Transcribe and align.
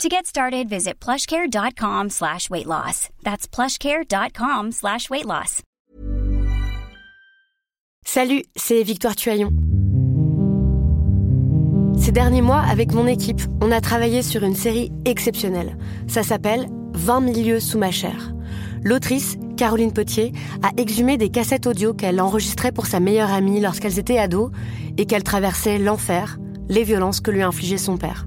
To 0.00 0.08
get 0.08 0.26
started, 0.26 0.68
visit 0.68 0.94
plushcare.com 0.98 2.10
slash 2.10 2.50
weight 2.50 2.66
loss. 2.66 3.08
That's 3.22 3.46
plushcare.com 3.46 4.72
slash 4.72 5.08
weight 5.08 5.26
loss. 5.26 5.62
Salut, 8.04 8.42
c'est 8.56 8.82
Victoire 8.82 9.14
Tuaillon. 9.14 9.52
Ces 11.96 12.10
derniers 12.10 12.42
mois, 12.42 12.58
avec 12.60 12.92
mon 12.92 13.06
équipe, 13.06 13.40
on 13.60 13.70
a 13.70 13.80
travaillé 13.80 14.22
sur 14.22 14.42
une 14.42 14.56
série 14.56 14.90
exceptionnelle. 15.04 15.78
Ça 16.08 16.24
s'appelle 16.24 16.66
20 16.94 17.20
milieux 17.20 17.60
sous 17.60 17.78
ma 17.78 17.92
chair. 17.92 18.32
L'autrice, 18.82 19.36
Caroline 19.56 19.92
Potier, 19.92 20.32
a 20.64 20.70
exhumé 20.80 21.16
des 21.16 21.28
cassettes 21.28 21.68
audio 21.68 21.94
qu'elle 21.94 22.20
enregistrait 22.20 22.72
pour 22.72 22.86
sa 22.86 22.98
meilleure 22.98 23.30
amie 23.30 23.60
lorsqu'elles 23.60 24.00
étaient 24.00 24.18
ados 24.18 24.50
et 24.98 25.06
qu'elle 25.06 25.22
traversait 25.22 25.78
l'enfer, 25.78 26.38
les 26.68 26.82
violences 26.82 27.20
que 27.20 27.30
lui 27.30 27.42
infligeait 27.42 27.78
son 27.78 27.98
père. 27.98 28.26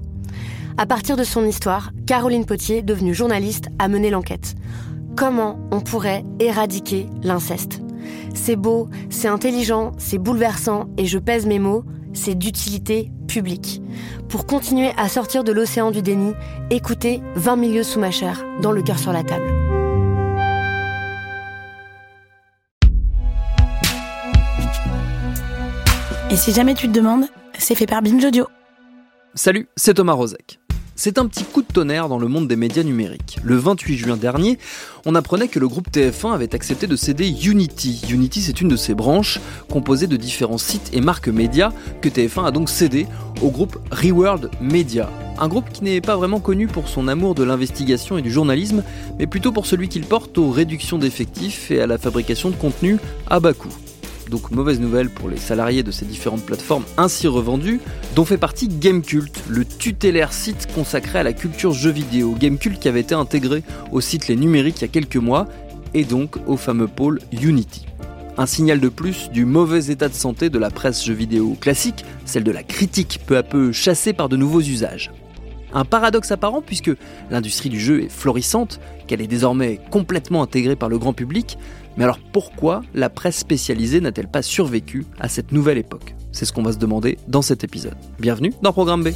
À 0.78 0.84
partir 0.84 1.16
de 1.16 1.24
son 1.24 1.46
histoire, 1.46 1.90
Caroline 2.06 2.44
Potier, 2.44 2.82
devenue 2.82 3.14
journaliste, 3.14 3.68
a 3.78 3.88
mené 3.88 4.10
l'enquête. 4.10 4.56
Comment 5.16 5.58
on 5.70 5.80
pourrait 5.80 6.22
éradiquer 6.38 7.06
l'inceste? 7.22 7.80
C'est 8.34 8.56
beau, 8.56 8.90
c'est 9.08 9.26
intelligent, 9.26 9.92
c'est 9.96 10.18
bouleversant 10.18 10.90
et 10.98 11.06
je 11.06 11.18
pèse 11.18 11.46
mes 11.46 11.58
mots, 11.58 11.82
c'est 12.12 12.34
d'utilité 12.34 13.10
publique. 13.26 13.80
Pour 14.28 14.44
continuer 14.44 14.90
à 14.98 15.08
sortir 15.08 15.44
de 15.44 15.52
l'océan 15.52 15.90
du 15.90 16.02
déni, 16.02 16.34
écoutez 16.68 17.22
20 17.36 17.56
milieux 17.56 17.82
sous 17.82 17.98
ma 17.98 18.10
chair, 18.10 18.44
dans 18.60 18.72
le 18.72 18.82
cœur 18.82 18.98
sur 18.98 19.14
la 19.14 19.22
table. 19.22 19.50
Et 26.30 26.36
si 26.36 26.52
jamais 26.52 26.74
tu 26.74 26.86
te 26.86 26.92
demandes, 26.92 27.24
c'est 27.58 27.74
fait 27.74 27.86
par 27.86 28.02
Binge 28.02 28.26
Audio. 28.26 28.46
Salut, 29.34 29.68
c'est 29.74 29.94
Thomas 29.94 30.12
Rozek. 30.12 30.58
C'est 30.98 31.18
un 31.18 31.26
petit 31.26 31.44
coup 31.44 31.60
de 31.60 31.66
tonnerre 31.66 32.08
dans 32.08 32.18
le 32.18 32.26
monde 32.26 32.48
des 32.48 32.56
médias 32.56 32.82
numériques. 32.82 33.38
Le 33.44 33.56
28 33.56 33.98
juin 33.98 34.16
dernier, 34.16 34.58
on 35.04 35.14
apprenait 35.14 35.46
que 35.46 35.58
le 35.58 35.68
groupe 35.68 35.90
TF1 35.90 36.32
avait 36.32 36.54
accepté 36.54 36.86
de 36.86 36.96
céder 36.96 37.28
Unity. 37.28 38.00
Unity, 38.10 38.40
c'est 38.40 38.62
une 38.62 38.68
de 38.68 38.76
ses 38.76 38.94
branches, 38.94 39.38
composée 39.70 40.06
de 40.06 40.16
différents 40.16 40.56
sites 40.56 40.90
et 40.94 41.02
marques 41.02 41.28
médias, 41.28 41.70
que 42.00 42.08
TF1 42.08 42.46
a 42.46 42.50
donc 42.50 42.70
cédé 42.70 43.06
au 43.42 43.50
groupe 43.50 43.78
Reworld 43.90 44.50
Media. 44.62 45.10
Un 45.38 45.48
groupe 45.48 45.70
qui 45.70 45.84
n'est 45.84 46.00
pas 46.00 46.16
vraiment 46.16 46.40
connu 46.40 46.66
pour 46.66 46.88
son 46.88 47.08
amour 47.08 47.34
de 47.34 47.44
l'investigation 47.44 48.16
et 48.16 48.22
du 48.22 48.30
journalisme, 48.30 48.82
mais 49.18 49.26
plutôt 49.26 49.52
pour 49.52 49.66
celui 49.66 49.90
qu'il 49.90 50.06
porte 50.06 50.38
aux 50.38 50.50
réductions 50.50 50.96
d'effectifs 50.96 51.70
et 51.70 51.82
à 51.82 51.86
la 51.86 51.98
fabrication 51.98 52.48
de 52.48 52.56
contenu 52.56 52.96
à 53.26 53.38
bas 53.38 53.52
coût. 53.52 53.68
Donc 54.30 54.50
mauvaise 54.50 54.80
nouvelle 54.80 55.08
pour 55.08 55.28
les 55.28 55.36
salariés 55.36 55.82
de 55.82 55.90
ces 55.90 56.04
différentes 56.04 56.44
plateformes 56.44 56.84
ainsi 56.96 57.28
revendues, 57.28 57.80
dont 58.14 58.24
fait 58.24 58.38
partie 58.38 58.68
Gamecult, 58.68 59.44
le 59.48 59.64
tutélaire 59.64 60.32
site 60.32 60.68
consacré 60.74 61.20
à 61.20 61.22
la 61.22 61.32
culture 61.32 61.72
jeux 61.72 61.90
vidéo. 61.90 62.34
Gamecult 62.38 62.78
qui 62.78 62.88
avait 62.88 63.00
été 63.00 63.14
intégré 63.14 63.62
au 63.92 64.00
site 64.00 64.28
Les 64.28 64.36
Numériques 64.36 64.78
il 64.78 64.82
y 64.82 64.84
a 64.86 64.88
quelques 64.88 65.16
mois 65.16 65.46
et 65.94 66.04
donc 66.04 66.36
au 66.46 66.56
fameux 66.56 66.88
pôle 66.88 67.20
Unity. 67.32 67.86
Un 68.38 68.46
signal 68.46 68.80
de 68.80 68.88
plus 68.88 69.30
du 69.30 69.44
mauvais 69.44 69.86
état 69.86 70.08
de 70.08 70.14
santé 70.14 70.50
de 70.50 70.58
la 70.58 70.70
presse 70.70 71.04
jeux 71.04 71.14
vidéo 71.14 71.56
classique, 71.58 72.04
celle 72.26 72.44
de 72.44 72.52
la 72.52 72.62
critique 72.62 73.20
peu 73.26 73.36
à 73.36 73.42
peu 73.42 73.72
chassée 73.72 74.12
par 74.12 74.28
de 74.28 74.36
nouveaux 74.36 74.60
usages. 74.60 75.10
Un 75.72 75.84
paradoxe 75.84 76.30
apparent 76.30 76.62
puisque 76.62 76.90
l'industrie 77.30 77.70
du 77.70 77.80
jeu 77.80 78.02
est 78.02 78.08
florissante, 78.08 78.80
qu'elle 79.06 79.20
est 79.20 79.26
désormais 79.26 79.80
complètement 79.90 80.42
intégrée 80.42 80.76
par 80.76 80.88
le 80.88 80.98
grand 80.98 81.12
public, 81.12 81.58
mais 81.96 82.04
alors 82.04 82.18
pourquoi 82.32 82.82
la 82.94 83.10
presse 83.10 83.36
spécialisée 83.36 84.00
n'a-t-elle 84.00 84.28
pas 84.28 84.42
survécu 84.42 85.06
à 85.18 85.28
cette 85.28 85.52
nouvelle 85.52 85.78
époque? 85.78 86.14
C'est 86.32 86.44
ce 86.44 86.52
qu'on 86.52 86.62
va 86.62 86.72
se 86.72 86.78
demander 86.78 87.18
dans 87.28 87.42
cet 87.42 87.64
épisode. 87.64 87.96
Bienvenue 88.18 88.52
dans 88.62 88.72
Programme 88.72 89.02
B. 89.02 89.08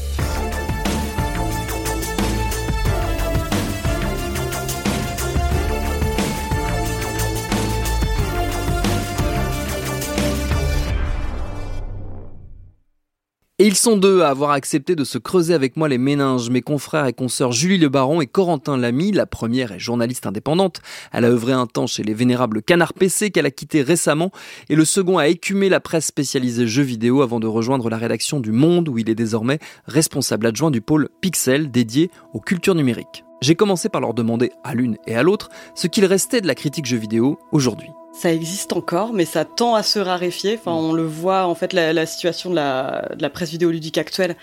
Et 13.61 13.67
ils 13.67 13.77
sont 13.77 13.99
deux 13.99 14.23
à 14.23 14.31
avoir 14.31 14.53
accepté 14.53 14.97
de 14.97 15.05
se 15.05 15.19
creuser 15.19 15.53
avec 15.53 15.77
moi 15.77 15.87
les 15.87 15.99
méninges, 15.99 16.49
mes 16.49 16.63
confrères 16.63 17.05
et 17.05 17.13
consoeurs 17.13 17.53
Julie 17.53 17.77
Le 17.77 17.91
Baron 17.91 18.23
et 18.23 18.27
Corentin 18.27 18.79
Lamy. 18.79 19.13
La 19.13 19.27
première 19.27 19.73
est 19.73 19.79
journaliste 19.79 20.25
indépendante. 20.25 20.81
Elle 21.13 21.27
a 21.27 21.29
œuvré 21.29 21.53
un 21.53 21.67
temps 21.67 21.87
chez 21.87 22.03
les 22.03 22.15
vénérables 22.15 22.63
Canard 22.63 22.95
PC 22.95 23.31
qu'elle 23.31 23.45
a 23.45 23.51
quitté 23.51 23.83
récemment. 23.83 24.31
Et 24.71 24.77
le 24.77 24.87
second 24.87 25.19
a 25.19 25.29
écumé 25.29 25.69
la 25.69 25.79
presse 25.79 26.07
spécialisée 26.07 26.67
jeux 26.67 26.83
vidéo 26.83 27.21
avant 27.21 27.39
de 27.39 27.47
rejoindre 27.47 27.91
la 27.91 27.99
rédaction 27.99 28.41
du 28.41 28.51
Monde 28.51 28.89
où 28.89 28.97
il 28.97 29.11
est 29.11 29.15
désormais 29.15 29.59
responsable 29.85 30.47
adjoint 30.47 30.71
du 30.71 30.81
pôle 30.81 31.11
Pixel 31.21 31.71
dédié 31.71 32.11
aux 32.33 32.41
cultures 32.41 32.75
numériques. 32.75 33.27
J'ai 33.43 33.57
commencé 33.57 33.91
par 33.91 34.01
leur 34.01 34.15
demander 34.15 34.53
à 34.65 34.75
l'une 34.75 34.97
et 35.07 35.17
à 35.17 35.23
l'autre 35.23 35.51
ce 35.75 35.87
qu'il 35.87 36.07
restait 36.07 36.41
de 36.41 36.47
la 36.47 36.55
critique 36.55 36.87
jeux 36.87 36.97
vidéo 36.97 37.39
aujourd'hui 37.53 37.91
ça 38.13 38.33
existe 38.33 38.73
encore, 38.73 39.13
mais 39.13 39.25
ça 39.25 39.45
tend 39.45 39.75
à 39.75 39.83
se 39.83 39.99
raréfier. 39.99 40.59
Enfin, 40.59 40.73
on 40.73 40.93
le 40.93 41.05
voit, 41.05 41.47
en 41.47 41.55
fait, 41.55 41.73
la, 41.73 42.07
situation 42.07 42.51
de 42.51 42.57
la, 42.57 43.09
de 43.15 43.23
la, 43.23 43.31
presse 43.31 43.51
vidéoludique 43.51 43.99
actuelle 43.99 44.37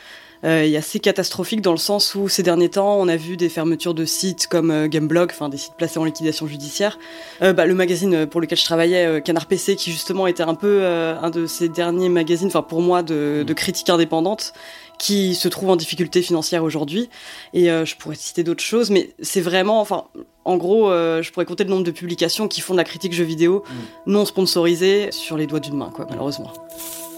euh, 0.43 0.63
est 0.63 0.77
assez 0.77 0.99
catastrophique 0.99 1.61
dans 1.61 1.71
le 1.71 1.77
sens 1.77 2.15
où 2.15 2.29
ces 2.29 2.43
derniers 2.43 2.69
temps, 2.69 2.97
on 2.99 3.07
a 3.07 3.15
vu 3.15 3.37
des 3.37 3.49
fermetures 3.49 3.93
de 3.93 4.05
sites 4.05 4.47
comme 4.47 4.71
euh, 4.71 4.87
Gameblog, 4.87 5.31
enfin 5.31 5.49
des 5.49 5.57
sites 5.57 5.73
placés 5.77 5.99
en 5.99 6.05
liquidation 6.05 6.47
judiciaire. 6.47 6.97
Euh, 7.41 7.53
bah, 7.53 7.65
le 7.65 7.73
magazine 7.73 8.25
pour 8.25 8.39
lequel 8.39 8.57
je 8.57 8.65
travaillais, 8.65 9.05
euh, 9.05 9.19
Canard 9.19 9.47
PC, 9.47 9.75
qui 9.75 9.91
justement 9.91 10.27
était 10.27 10.43
un 10.43 10.55
peu 10.55 10.79
euh, 10.81 11.19
un 11.19 11.29
de 11.29 11.45
ces 11.45 11.69
derniers 11.69 12.09
magazines, 12.09 12.47
enfin 12.47 12.61
pour 12.61 12.81
moi, 12.81 13.03
de, 13.03 13.43
de 13.45 13.53
critique 13.53 13.89
indépendante 13.89 14.53
qui 14.97 15.35
se 15.35 15.47
trouve 15.47 15.69
en 15.69 15.75
difficulté 15.75 16.21
financière 16.21 16.63
aujourd'hui. 16.63 17.09
Et 17.53 17.69
euh, 17.69 17.85
je 17.85 17.95
pourrais 17.95 18.15
citer 18.15 18.43
d'autres 18.43 18.63
choses, 18.63 18.89
mais 18.89 19.11
c'est 19.21 19.41
vraiment, 19.41 19.79
enfin, 19.79 20.05
en 20.45 20.57
gros, 20.57 20.89
euh, 20.89 21.21
je 21.21 21.31
pourrais 21.31 21.45
compter 21.45 21.63
le 21.63 21.69
nombre 21.69 21.83
de 21.83 21.91
publications 21.91 22.47
qui 22.47 22.61
font 22.61 22.73
de 22.73 22.77
la 22.77 22.83
critique 22.83 23.13
jeux 23.13 23.23
vidéo 23.23 23.63
mm. 23.67 24.11
non 24.11 24.25
sponsorisée 24.25 25.11
sur 25.11 25.37
les 25.37 25.47
doigts 25.47 25.59
d'une 25.59 25.75
main, 25.75 25.91
quoi, 25.93 26.07
malheureusement. 26.09 26.51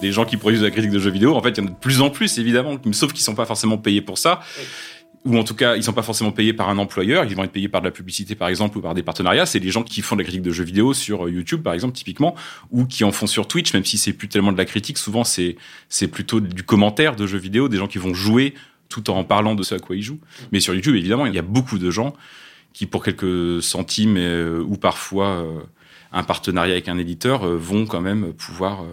Les 0.01 0.11
gens 0.11 0.25
qui 0.25 0.37
produisent 0.37 0.61
de 0.61 0.65
la 0.65 0.71
critique 0.71 0.91
de 0.91 0.99
jeux 0.99 1.11
vidéo, 1.11 1.35
en 1.35 1.41
fait, 1.41 1.49
il 1.49 1.57
y 1.57 1.61
en 1.61 1.67
a 1.67 1.69
de 1.69 1.75
plus 1.75 2.01
en 2.01 2.09
plus, 2.09 2.37
évidemment, 2.37 2.77
sauf 2.91 3.11
qu'ils 3.13 3.23
sont 3.23 3.35
pas 3.35 3.45
forcément 3.45 3.77
payés 3.77 4.01
pour 4.01 4.17
ça. 4.17 4.39
Oui 4.57 4.65
ou 5.25 5.37
en 5.37 5.43
tout 5.43 5.53
cas, 5.53 5.75
ils 5.75 5.83
sont 5.83 5.93
pas 5.93 6.01
forcément 6.01 6.31
payés 6.31 6.53
par 6.53 6.69
un 6.69 6.77
employeur, 6.77 7.25
ils 7.25 7.35
vont 7.35 7.43
être 7.43 7.51
payés 7.51 7.67
par 7.67 7.81
de 7.81 7.85
la 7.85 7.91
publicité 7.91 8.35
par 8.35 8.47
exemple 8.47 8.77
ou 8.77 8.81
par 8.81 8.93
des 8.93 9.03
partenariats. 9.03 9.45
C'est 9.45 9.59
les 9.59 9.71
gens 9.71 9.83
qui 9.83 10.01
font 10.01 10.15
de 10.15 10.21
la 10.21 10.23
critique 10.23 10.41
de 10.41 10.51
jeux 10.51 10.63
vidéo 10.63 10.93
sur 10.93 11.25
euh, 11.25 11.31
YouTube 11.31 11.61
par 11.61 11.73
exemple 11.73 11.93
typiquement, 11.93 12.35
ou 12.71 12.85
qui 12.85 13.03
en 13.03 13.11
font 13.11 13.27
sur 13.27 13.47
Twitch, 13.47 13.73
même 13.73 13.85
si 13.85 13.97
c'est 13.97 14.13
plus 14.13 14.29
tellement 14.29 14.51
de 14.51 14.57
la 14.57 14.65
critique. 14.65 14.97
Souvent, 14.97 15.23
c'est 15.23 15.57
c'est 15.89 16.07
plutôt 16.07 16.39
du 16.39 16.63
commentaire 16.63 17.15
de 17.15 17.27
jeux 17.27 17.37
vidéo, 17.37 17.67
des 17.67 17.77
gens 17.77 17.87
qui 17.87 17.97
vont 17.97 18.13
jouer 18.13 18.53
tout 18.89 19.09
en 19.09 19.23
parlant 19.23 19.55
de 19.55 19.63
ce 19.63 19.75
à 19.75 19.79
quoi 19.79 19.95
ils 19.95 20.01
jouent. 20.01 20.19
Mais 20.51 20.59
sur 20.59 20.73
YouTube, 20.73 20.95
évidemment, 20.95 21.25
il 21.27 21.33
y 21.33 21.39
a 21.39 21.43
beaucoup 21.43 21.77
de 21.77 21.91
gens 21.91 22.15
qui, 22.73 22.85
pour 22.85 23.03
quelques 23.03 23.61
centimes 23.61 24.17
euh, 24.17 24.63
ou 24.65 24.77
parfois 24.77 25.27
euh, 25.27 25.59
un 26.11 26.23
partenariat 26.23 26.73
avec 26.73 26.87
un 26.87 26.97
éditeur, 26.97 27.45
euh, 27.45 27.55
vont 27.55 27.85
quand 27.85 28.01
même 28.01 28.33
pouvoir 28.33 28.83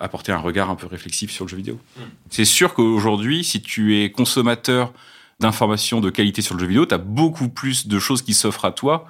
apporter 0.00 0.32
un 0.32 0.38
regard 0.38 0.70
un 0.70 0.76
peu 0.76 0.86
réflexif 0.86 1.30
sur 1.30 1.44
le 1.44 1.50
jeu 1.50 1.56
vidéo. 1.56 1.74
Mmh. 1.74 2.00
C'est 2.30 2.44
sûr 2.44 2.74
qu'aujourd'hui, 2.74 3.44
si 3.44 3.60
tu 3.60 4.00
es 4.00 4.10
consommateur 4.10 4.92
d'informations 5.40 6.00
de 6.00 6.10
qualité 6.10 6.42
sur 6.42 6.54
le 6.54 6.60
jeu 6.60 6.66
vidéo, 6.66 6.86
tu 6.86 6.94
as 6.94 6.98
beaucoup 6.98 7.48
plus 7.48 7.86
de 7.86 7.98
choses 7.98 8.22
qui 8.22 8.34
s'offrent 8.34 8.64
à 8.64 8.72
toi 8.72 9.06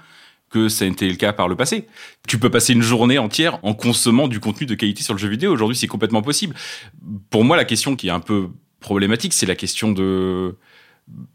que 0.50 0.68
ça 0.68 0.84
a 0.84 0.88
été 0.88 1.08
le 1.08 1.16
cas 1.16 1.32
par 1.32 1.48
le 1.48 1.56
passé. 1.56 1.86
Tu 2.26 2.38
peux 2.38 2.50
passer 2.50 2.72
une 2.72 2.82
journée 2.82 3.18
entière 3.18 3.58
en 3.62 3.74
consommant 3.74 4.28
du 4.28 4.40
contenu 4.40 4.66
de 4.66 4.74
qualité 4.74 5.02
sur 5.02 5.14
le 5.14 5.18
jeu 5.18 5.28
vidéo. 5.28 5.52
Aujourd'hui, 5.52 5.76
c'est 5.76 5.86
complètement 5.86 6.22
possible. 6.22 6.54
Pour 7.30 7.44
moi, 7.44 7.56
la 7.56 7.64
question 7.64 7.96
qui 7.96 8.08
est 8.08 8.12
un 8.12 8.20
peu 8.20 8.48
problématique, 8.80 9.32
c'est 9.32 9.46
la 9.46 9.56
question 9.56 9.92
de 9.92 10.56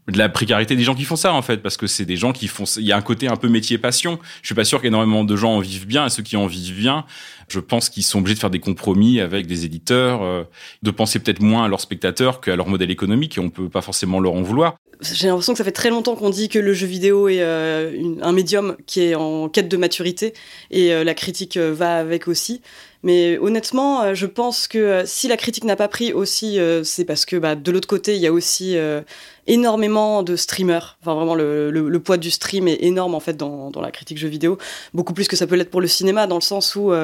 de 0.06 0.18
la 0.18 0.28
précarité 0.28 0.76
des 0.76 0.84
gens 0.84 0.94
qui 0.94 1.04
font 1.04 1.16
ça 1.16 1.32
en 1.32 1.42
fait 1.42 1.56
parce 1.56 1.76
que 1.76 1.88
c'est 1.88 2.04
des 2.04 2.16
gens 2.16 2.32
qui 2.32 2.46
font 2.46 2.62
il 2.76 2.84
y 2.84 2.92
a 2.92 2.96
un 2.96 3.02
côté 3.02 3.26
un 3.26 3.34
peu 3.34 3.48
métier 3.48 3.76
passion 3.76 4.20
je 4.40 4.46
suis 4.46 4.54
pas 4.54 4.62
sûr 4.62 4.80
qu'énormément 4.80 5.24
de 5.24 5.34
gens 5.34 5.56
en 5.56 5.58
vivent 5.58 5.88
bien 5.88 6.06
et 6.06 6.10
ceux 6.10 6.22
qui 6.22 6.36
en 6.36 6.46
vivent 6.46 6.76
bien 6.76 7.04
Je 7.48 7.60
pense 7.60 7.88
qu'ils 7.88 8.02
sont 8.02 8.20
obligés 8.20 8.34
de 8.34 8.40
faire 8.40 8.50
des 8.50 8.60
compromis 8.60 9.20
avec 9.20 9.46
des 9.46 9.64
éditeurs, 9.64 10.22
euh, 10.22 10.44
de 10.82 10.90
penser 10.90 11.18
peut-être 11.18 11.40
moins 11.40 11.64
à 11.64 11.68
leurs 11.68 11.80
spectateurs 11.80 12.40
qu'à 12.40 12.56
leur 12.56 12.68
modèle 12.68 12.90
économique, 12.90 13.36
et 13.36 13.40
on 13.40 13.50
peut 13.50 13.68
pas 13.68 13.82
forcément 13.82 14.20
leur 14.20 14.34
en 14.34 14.42
vouloir. 14.42 14.76
J'ai 15.00 15.26
l'impression 15.26 15.52
que 15.52 15.58
ça 15.58 15.64
fait 15.64 15.72
très 15.72 15.90
longtemps 15.90 16.14
qu'on 16.14 16.30
dit 16.30 16.48
que 16.48 16.58
le 16.58 16.72
jeu 16.72 16.86
vidéo 16.86 17.28
est 17.28 17.42
euh, 17.42 18.14
un 18.22 18.32
médium 18.32 18.76
qui 18.86 19.02
est 19.02 19.14
en 19.14 19.48
quête 19.48 19.68
de 19.68 19.76
maturité, 19.76 20.34
et 20.70 20.94
euh, 20.94 21.04
la 21.04 21.14
critique 21.14 21.56
va 21.56 21.96
avec 21.96 22.28
aussi. 22.28 22.62
Mais 23.02 23.36
honnêtement, 23.36 24.14
je 24.14 24.24
pense 24.24 24.66
que 24.66 25.02
si 25.04 25.28
la 25.28 25.36
critique 25.36 25.64
n'a 25.64 25.76
pas 25.76 25.88
pris 25.88 26.14
aussi, 26.14 26.58
c'est 26.84 27.04
parce 27.04 27.26
que 27.26 27.36
bah, 27.36 27.54
de 27.54 27.70
l'autre 27.70 27.86
côté, 27.86 28.14
il 28.14 28.22
y 28.22 28.26
a 28.26 28.32
aussi 28.32 28.78
énormément 29.46 30.22
de 30.22 30.36
streamers. 30.36 30.96
Enfin, 31.02 31.14
vraiment, 31.14 31.34
le, 31.34 31.98
poids 31.98 32.16
du 32.16 32.30
stream 32.30 32.66
est 32.66 32.82
énorme 32.82 33.14
en 33.14 33.20
fait 33.20 33.36
dans, 33.36 33.70
la 33.78 33.90
critique 33.90 34.16
jeu 34.16 34.28
vidéo, 34.28 34.56
beaucoup 34.94 35.12
plus 35.12 35.28
que 35.28 35.36
ça 35.36 35.46
peut 35.46 35.54
l'être 35.54 35.70
pour 35.70 35.82
le 35.82 35.86
cinéma, 35.86 36.26
dans 36.26 36.36
le 36.36 36.40
sens 36.40 36.76
où 36.76 36.94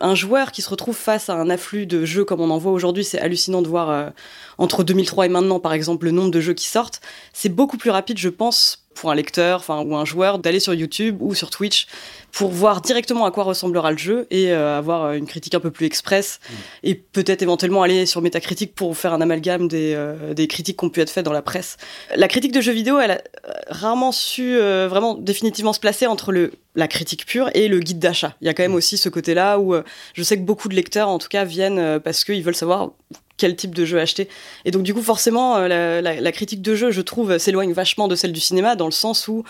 un 0.00 0.14
joueur 0.14 0.52
qui 0.52 0.62
se 0.62 0.68
retrouve 0.68 0.96
face 0.96 1.28
à 1.28 1.34
un 1.34 1.50
afflux 1.50 1.86
de 1.86 2.04
jeux 2.04 2.24
comme 2.24 2.40
on 2.40 2.50
en 2.50 2.58
voit 2.58 2.72
aujourd'hui, 2.72 3.04
c'est 3.04 3.20
hallucinant 3.20 3.62
de 3.62 3.68
voir 3.68 3.90
euh, 3.90 4.10
entre 4.58 4.84
2003 4.84 5.26
et 5.26 5.28
maintenant, 5.28 5.60
par 5.60 5.72
exemple, 5.72 6.06
le 6.06 6.10
nombre 6.10 6.30
de 6.30 6.40
jeux 6.40 6.54
qui 6.54 6.66
sortent. 6.66 7.00
C'est 7.32 7.48
beaucoup 7.48 7.76
plus 7.76 7.90
rapide, 7.90 8.18
je 8.18 8.28
pense, 8.28 8.83
pour 8.94 9.10
un 9.10 9.14
lecteur, 9.14 9.58
enfin 9.60 9.80
ou 9.80 9.96
un 9.96 10.04
joueur 10.04 10.38
d'aller 10.38 10.60
sur 10.60 10.74
YouTube 10.74 11.18
ou 11.20 11.34
sur 11.34 11.50
Twitch 11.50 11.86
pour 12.34 12.50
voir 12.50 12.80
directement 12.80 13.24
à 13.26 13.30
quoi 13.30 13.44
ressemblera 13.44 13.92
le 13.92 13.96
jeu 13.96 14.26
et 14.30 14.52
euh, 14.52 14.76
avoir 14.76 15.12
une 15.12 15.26
critique 15.26 15.54
un 15.54 15.60
peu 15.60 15.70
plus 15.70 15.86
express 15.86 16.40
mm. 16.42 16.54
et 16.82 16.94
peut-être 16.94 17.42
éventuellement 17.42 17.82
aller 17.82 18.06
sur 18.06 18.22
Metacritic 18.22 18.74
pour 18.74 18.96
faire 18.96 19.12
un 19.12 19.20
amalgame 19.20 19.68
des, 19.68 19.94
euh, 19.94 20.34
des 20.34 20.48
critiques 20.48 20.78
qui 20.78 20.84
ont 20.84 20.90
pu 20.90 21.00
être 21.00 21.10
faites 21.10 21.24
dans 21.24 21.32
la 21.32 21.42
presse. 21.42 21.76
La 22.16 22.28
critique 22.28 22.52
de 22.52 22.60
jeux 22.60 22.72
vidéo, 22.72 22.98
elle 22.98 23.12
a 23.12 23.14
euh, 23.14 23.52
rarement 23.68 24.12
su 24.12 24.58
vraiment 24.58 25.14
définitivement 25.14 25.72
se 25.72 25.80
placer 25.80 26.06
entre 26.06 26.32
le 26.32 26.52
la 26.76 26.88
critique 26.88 27.24
pure 27.24 27.50
et 27.54 27.68
le 27.68 27.78
guide 27.78 28.00
d'achat. 28.00 28.34
Il 28.40 28.46
y 28.48 28.50
a 28.50 28.54
quand 28.54 28.64
même 28.64 28.72
mm. 28.72 28.76
aussi 28.76 28.98
ce 28.98 29.08
côté-là 29.08 29.60
où 29.60 29.74
je 30.14 30.22
sais 30.24 30.36
que 30.36 30.42
beaucoup 30.42 30.68
de 30.68 30.74
lecteurs, 30.74 31.08
en 31.08 31.18
tout 31.18 31.28
cas, 31.28 31.44
viennent 31.44 32.00
parce 32.00 32.24
qu'ils 32.24 32.42
veulent 32.42 32.56
savoir 32.56 32.90
quel 33.36 33.56
type 33.56 33.74
de 33.74 33.84
jeu 33.84 34.00
acheter. 34.00 34.28
Et 34.64 34.70
donc 34.70 34.82
du 34.82 34.94
coup, 34.94 35.02
forcément, 35.02 35.56
euh, 35.56 36.00
la, 36.00 36.32
critique 36.32 36.62
de 36.62 36.74
jeu, 36.74 36.90
je 36.90 37.00
trouve, 37.00 37.38
s'éloigne 37.38 37.72
vachement 37.72 38.08
de 38.08 38.14
celle 38.14 38.32
du 38.32 38.40
cinéma, 38.40 38.76
dans 38.76 38.86
le 38.86 38.92
sens 38.92 39.28
où 39.28 39.44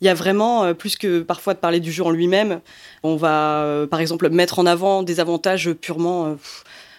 il 0.00 0.06
y 0.06 0.08
a 0.08 0.14
vraiment, 0.14 0.64
euh, 0.64 0.74
plus 0.74 0.96
que 0.96 1.20
parfois 1.20 1.54
de 1.54 1.58
parler 1.58 1.80
du 1.80 1.92
jeu 1.92 2.04
en 2.04 2.10
lui-même, 2.10 2.60
on 3.02 3.16
va, 3.16 3.62
euh, 3.62 3.86
par 3.86 4.00
exemple, 4.00 4.28
mettre 4.30 4.58
en 4.58 4.66
avant 4.66 5.02
des 5.02 5.20
avantages 5.20 5.72
purement... 5.72 6.36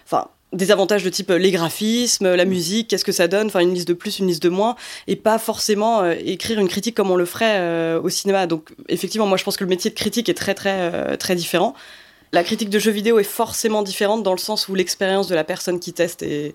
Enfin, 0.05 0.27
des 0.53 0.71
avantages 0.71 1.03
de 1.03 1.09
type 1.09 1.29
les 1.29 1.51
graphismes, 1.51 2.33
la 2.33 2.45
musique, 2.45 2.87
qu'est-ce 2.87 3.03
que 3.03 3.11
ça 3.11 3.27
donne, 3.27 3.47
enfin 3.47 3.59
une 3.59 3.73
liste 3.73 3.89
de 3.89 3.93
plus, 3.93 4.19
une 4.19 4.27
liste 4.27 4.41
de 4.41 4.47
moins, 4.47 4.77
et 5.05 5.17
pas 5.17 5.39
forcément 5.39 6.09
écrire 6.09 6.57
une 6.61 6.69
critique 6.69 6.95
comme 6.95 7.11
on 7.11 7.17
le 7.17 7.25
ferait 7.25 7.97
au 7.97 8.07
cinéma. 8.07 8.47
Donc 8.47 8.69
effectivement, 8.87 9.27
moi 9.27 9.37
je 9.37 9.43
pense 9.43 9.57
que 9.57 9.65
le 9.65 9.69
métier 9.69 9.91
de 9.91 9.95
critique 9.95 10.29
est 10.29 10.33
très 10.33 10.53
très 10.53 11.17
très 11.17 11.35
différent. 11.35 11.75
La 12.33 12.43
critique 12.43 12.69
de 12.69 12.79
jeux 12.79 12.91
vidéo 12.91 13.19
est 13.19 13.23
forcément 13.23 13.83
différente 13.83 14.23
dans 14.23 14.33
le 14.33 14.37
sens 14.37 14.67
où 14.67 14.75
l'expérience 14.75 15.27
de 15.27 15.35
la 15.35 15.43
personne 15.43 15.79
qui 15.79 15.93
teste 15.93 16.23
est 16.23 16.53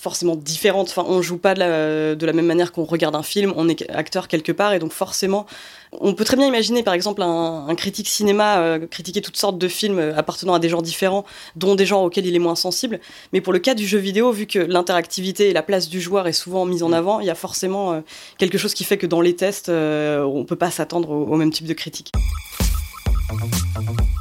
forcément 0.00 0.34
différente. 0.34 0.88
Enfin, 0.88 1.04
on 1.06 1.20
joue 1.20 1.36
pas 1.36 1.54
de 1.54 2.24
la, 2.24 2.32
même 2.32 2.46
manière 2.46 2.72
qu'on 2.72 2.84
regarde 2.84 3.14
un 3.14 3.22
film, 3.22 3.52
on 3.56 3.68
est 3.68 3.88
acteur 3.90 4.28
quelque 4.28 4.50
part, 4.50 4.72
et 4.72 4.78
donc 4.78 4.92
forcément, 4.92 5.44
on 5.92 6.14
peut 6.14 6.24
très 6.24 6.36
bien 6.36 6.46
imaginer, 6.46 6.82
par 6.82 6.94
exemple, 6.94 7.20
un, 7.20 7.74
critique 7.74 8.08
cinéma 8.08 8.60
euh, 8.60 8.86
critiquer 8.86 9.20
toutes 9.20 9.36
sortes 9.36 9.58
de 9.58 9.68
films 9.68 9.98
appartenant 10.16 10.54
à 10.54 10.58
des 10.58 10.70
genres 10.70 10.80
différents, 10.80 11.26
dont 11.56 11.74
des 11.74 11.84
genres 11.84 12.02
auxquels 12.02 12.24
il 12.24 12.34
est 12.34 12.40
moins 12.40 12.54
sensible. 12.54 12.98
Mais 13.34 13.42
pour 13.42 13.52
le 13.52 13.58
cas 13.58 13.74
du 13.74 13.86
jeu 13.86 13.98
vidéo, 13.98 14.32
vu 14.32 14.46
que 14.46 14.58
l'interactivité 14.58 15.50
et 15.50 15.52
la 15.52 15.62
place 15.62 15.88
du 15.90 16.00
joueur 16.00 16.28
est 16.28 16.32
souvent 16.32 16.64
mise 16.64 16.82
en 16.82 16.92
avant, 16.92 17.20
il 17.20 17.26
y 17.26 17.30
a 17.30 17.34
forcément 17.34 17.92
euh, 17.92 18.00
quelque 18.38 18.56
chose 18.56 18.72
qui 18.72 18.84
fait 18.84 18.96
que 18.96 19.06
dans 19.06 19.20
les 19.20 19.36
tests, 19.36 19.68
euh, 19.68 20.22
on 20.22 20.44
peut 20.44 20.56
pas 20.56 20.70
s'attendre 20.70 21.10
au, 21.10 21.26
au 21.26 21.36
même 21.36 21.50
type 21.50 21.66
de 21.66 21.74
critique. 21.74 22.12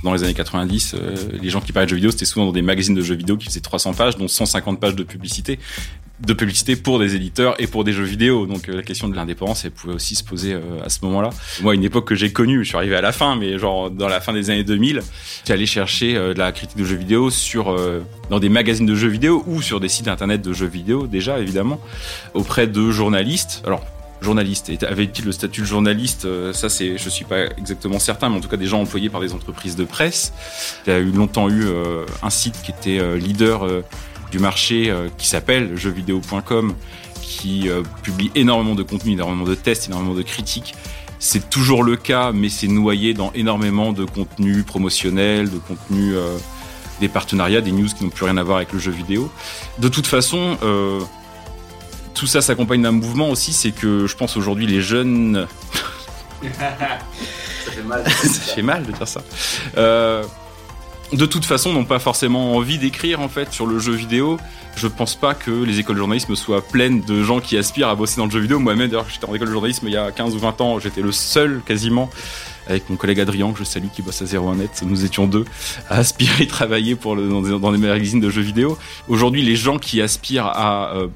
Dans 0.03 0.13
les 0.13 0.23
années 0.23 0.33
90, 0.33 0.95
euh, 0.95 1.15
les 1.41 1.49
gens 1.49 1.61
qui 1.61 1.71
parlaient 1.71 1.85
de 1.85 1.89
jeux 1.89 1.97
vidéo, 1.97 2.11
c'était 2.11 2.25
souvent 2.25 2.45
dans 2.45 2.51
des 2.51 2.61
magazines 2.61 2.95
de 2.95 3.01
jeux 3.01 3.15
vidéo 3.15 3.37
qui 3.37 3.47
faisaient 3.47 3.59
300 3.59 3.93
pages, 3.93 4.17
dont 4.17 4.27
150 4.27 4.79
pages 4.79 4.95
de 4.95 5.03
publicité 5.03 5.59
de 6.19 6.33
publicité 6.33 6.75
pour 6.75 6.99
des 6.99 7.15
éditeurs 7.15 7.55
et 7.59 7.67
pour 7.67 7.85
des 7.85 7.93
jeux 7.93 8.03
vidéo. 8.03 8.45
Donc 8.45 8.67
euh, 8.67 8.75
la 8.75 8.83
question 8.83 9.07
de 9.07 9.15
l'indépendance, 9.15 9.63
elle 9.63 9.71
pouvait 9.71 9.93
aussi 9.93 10.15
se 10.15 10.23
poser 10.23 10.53
euh, 10.53 10.83
à 10.83 10.89
ce 10.89 10.99
moment-là. 11.05 11.29
Moi, 11.61 11.75
une 11.75 11.83
époque 11.85 12.09
que 12.09 12.15
j'ai 12.15 12.33
connue, 12.33 12.65
je 12.65 12.67
suis 12.67 12.75
arrivé 12.75 12.97
à 12.97 13.01
la 13.01 13.13
fin, 13.13 13.37
mais 13.37 13.57
genre 13.57 13.89
dans 13.89 14.09
la 14.09 14.19
fin 14.19 14.33
des 14.33 14.49
années 14.49 14.65
2000, 14.65 15.01
j'ai 15.45 15.53
allé 15.53 15.65
chercher 15.65 16.15
de 16.15 16.37
la 16.37 16.51
critique 16.51 16.77
de 16.77 16.83
jeux 16.83 16.97
vidéo 16.97 17.29
sur 17.29 17.73
dans 18.29 18.39
des 18.41 18.49
magazines 18.49 18.85
de 18.85 18.95
jeux 18.95 19.07
vidéo 19.07 19.45
ou 19.47 19.61
sur 19.61 19.79
des 19.79 19.87
sites 19.87 20.09
internet 20.09 20.41
de 20.41 20.51
jeux 20.51 20.67
vidéo 20.67 21.07
déjà 21.07 21.39
évidemment 21.39 21.79
auprès 22.33 22.67
de 22.67 22.91
journalistes. 22.91 23.63
Alors 23.65 23.85
journaliste. 24.21 24.71
Avait-il 24.83 25.25
le 25.25 25.31
statut 25.31 25.61
de 25.61 25.65
journaliste 25.65 26.25
euh, 26.25 26.53
Ça, 26.53 26.69
c'est, 26.69 26.97
je 26.97 27.09
suis 27.09 27.25
pas 27.25 27.45
exactement 27.57 27.99
certain, 27.99 28.29
mais 28.29 28.37
en 28.37 28.41
tout 28.41 28.49
cas 28.49 28.57
des 28.57 28.65
gens 28.65 28.81
employés 28.81 29.09
par 29.09 29.21
des 29.21 29.33
entreprises 29.33 29.75
de 29.75 29.85
presse. 29.85 30.33
Il 30.85 30.93
a 30.93 30.99
eu 30.99 31.11
longtemps 31.11 31.49
eu 31.49 31.65
euh, 31.65 32.05
un 32.21 32.29
site 32.29 32.61
qui 32.63 32.71
était 32.71 32.99
euh, 32.99 33.17
leader 33.17 33.67
du 34.31 34.39
marché 34.39 34.93
qui 35.17 35.27
s'appelle 35.27 35.75
jeuxvideo.com, 35.75 36.75
qui 37.19 37.67
publie 38.03 38.29
énormément 38.35 38.75
de 38.75 38.83
contenu, 38.83 39.13
énormément 39.13 39.43
de 39.43 39.55
tests, 39.55 39.87
énormément 39.87 40.13
de 40.13 40.21
critiques. 40.21 40.75
C'est 41.17 41.49
toujours 41.49 41.83
le 41.83 41.95
cas, 41.95 42.31
mais 42.31 42.49
c'est 42.49 42.67
noyé 42.67 43.15
dans 43.15 43.31
énormément 43.33 43.91
de 43.91 44.05
contenu 44.05 44.61
promotionnel, 44.61 45.49
de 45.49 45.57
contenu 45.57 46.13
des 46.99 47.07
partenariats, 47.07 47.61
des 47.61 47.71
news 47.71 47.87
qui 47.87 48.03
n'ont 48.03 48.11
plus 48.11 48.25
rien 48.25 48.37
à 48.37 48.43
voir 48.43 48.57
avec 48.57 48.71
le 48.71 48.77
jeu 48.77 48.91
vidéo. 48.91 49.31
De 49.79 49.87
toute 49.87 50.05
façon, 50.05 50.57
tout 52.13 52.27
ça 52.27 52.41
s'accompagne 52.41 52.81
d'un 52.81 52.91
mouvement 52.91 53.29
aussi, 53.29 53.53
c'est 53.53 53.71
que 53.71 54.07
je 54.07 54.15
pense 54.15 54.37
aujourd'hui 54.37 54.67
les 54.67 54.81
jeunes. 54.81 55.47
ça 56.43 57.71
fait 57.71 57.83
mal. 57.83 58.03
ça 58.23 58.53
fait 58.53 58.61
mal 58.61 58.85
de 58.85 58.91
dire 58.91 59.07
ça. 59.07 59.21
Euh, 59.77 60.23
de 61.13 61.25
toute 61.25 61.45
façon, 61.45 61.73
n'ont 61.73 61.85
pas 61.85 61.99
forcément 61.99 62.55
envie 62.55 62.77
d'écrire 62.77 63.19
en 63.19 63.29
fait 63.29 63.51
sur 63.51 63.65
le 63.65 63.79
jeu 63.79 63.93
vidéo. 63.93 64.37
Je 64.75 64.87
pense 64.87 65.15
pas 65.15 65.33
que 65.33 65.51
les 65.51 65.79
écoles 65.79 65.95
de 65.95 65.99
journalisme 65.99 66.35
soient 66.35 66.61
pleines 66.61 67.01
de 67.01 67.23
gens 67.23 67.39
qui 67.39 67.57
aspirent 67.57 67.89
à 67.89 67.95
bosser 67.95 68.17
dans 68.17 68.25
le 68.25 68.31
jeu 68.31 68.39
vidéo. 68.39 68.59
Moi-même, 68.59 68.89
d'ailleurs, 68.89 69.07
j'étais 69.09 69.25
en 69.25 69.33
école 69.33 69.47
de 69.47 69.53
journalisme 69.53 69.87
il 69.87 69.93
y 69.93 69.97
a 69.97 70.11
15 70.11 70.35
ou 70.35 70.39
20 70.39 70.61
ans, 70.61 70.79
j'étais 70.79 71.01
le 71.01 71.11
seul 71.11 71.61
quasiment 71.65 72.09
avec 72.69 72.87
mon 72.89 72.95
collègue 72.95 73.19
Adrien, 73.19 73.51
que 73.51 73.59
je 73.59 73.63
salue, 73.63 73.87
qui 73.93 74.01
bosse 74.01 74.21
à 74.21 74.25
01net. 74.25 74.83
Nous 74.85 75.03
étions 75.03 75.25
deux 75.25 75.45
à 75.89 75.97
aspirer 75.97 76.43
à 76.43 76.47
travailler 76.47 76.95
pour 76.95 77.15
le, 77.15 77.27
dans, 77.27 77.71
des, 77.71 77.77
magazines 77.77 78.19
de 78.19 78.29
jeux 78.29 78.43
vidéo. 78.43 78.77
Aujourd'hui, 79.07 79.41
les 79.41 79.55
gens 79.55 79.79
qui 79.79 80.01
aspirent 80.01 80.45
à 80.45 80.93
euh, 80.95 81.07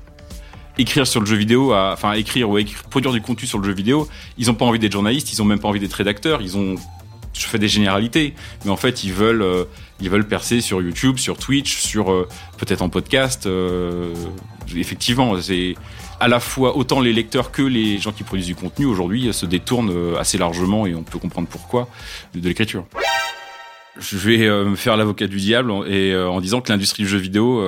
écrire 0.78 1.06
sur 1.06 1.20
le 1.20 1.26
jeu 1.26 1.36
vidéo, 1.36 1.74
enfin 1.74 2.14
écrire 2.14 2.50
ou 2.50 2.58
produire 2.90 3.14
du 3.14 3.22
contenu 3.22 3.48
sur 3.48 3.60
le 3.60 3.66
jeu 3.66 3.74
vidéo, 3.74 4.08
ils 4.38 4.50
ont 4.50 4.56
pas 4.56 4.66
envie 4.66 4.80
d'être 4.80 4.94
journalistes, 4.94 5.32
ils 5.32 5.42
ont 5.42 5.46
même 5.46 5.60
pas 5.60 5.68
envie 5.68 5.80
d'être 5.80 5.94
rédacteurs, 5.94 6.42
ils 6.42 6.58
ont 6.58 6.76
je 7.34 7.48
fais 7.48 7.60
des 7.60 7.68
généralités, 7.68 8.34
mais 8.64 8.72
en 8.72 8.78
fait 8.78 9.04
ils 9.04 9.12
veulent 9.12 9.42
euh, 9.42 9.66
ils 10.00 10.10
veulent 10.10 10.28
percer 10.28 10.62
sur 10.62 10.82
YouTube, 10.82 11.18
sur 11.18 11.38
Twitch, 11.38 11.78
sur 11.78 12.12
euh, 12.12 12.28
peut-être 12.58 12.82
en 12.82 12.90
podcast. 12.90 13.46
Euh, 13.46 14.14
effectivement, 14.76 15.40
c'est 15.42 15.76
à 16.20 16.28
la 16.28 16.40
fois 16.40 16.78
autant 16.78 17.00
les 17.00 17.14
lecteurs 17.14 17.52
que 17.52 17.62
les 17.62 17.98
gens 17.98 18.12
qui 18.12 18.24
produisent 18.24 18.48
du 18.48 18.56
contenu 18.56 18.86
aujourd'hui 18.86 19.34
se 19.34 19.46
détournent 19.46 20.16
assez 20.18 20.38
largement 20.38 20.86
et 20.86 20.96
on 20.96 21.04
peut 21.04 21.20
comprendre 21.20 21.48
pourquoi 21.48 21.88
de, 22.34 22.48
l'écriture. 22.48 22.86
Je 24.00 24.18
vais 24.18 24.48
me 24.66 24.76
faire 24.76 24.98
l'avocat 24.98 25.28
du 25.28 25.38
diable 25.38 25.72
et 25.88 26.16
en 26.16 26.40
disant 26.42 26.62
que 26.62 26.72
l'industrie 26.72 27.04
du 27.04 27.10
jeu 27.10 27.18
vidéo 27.18 27.62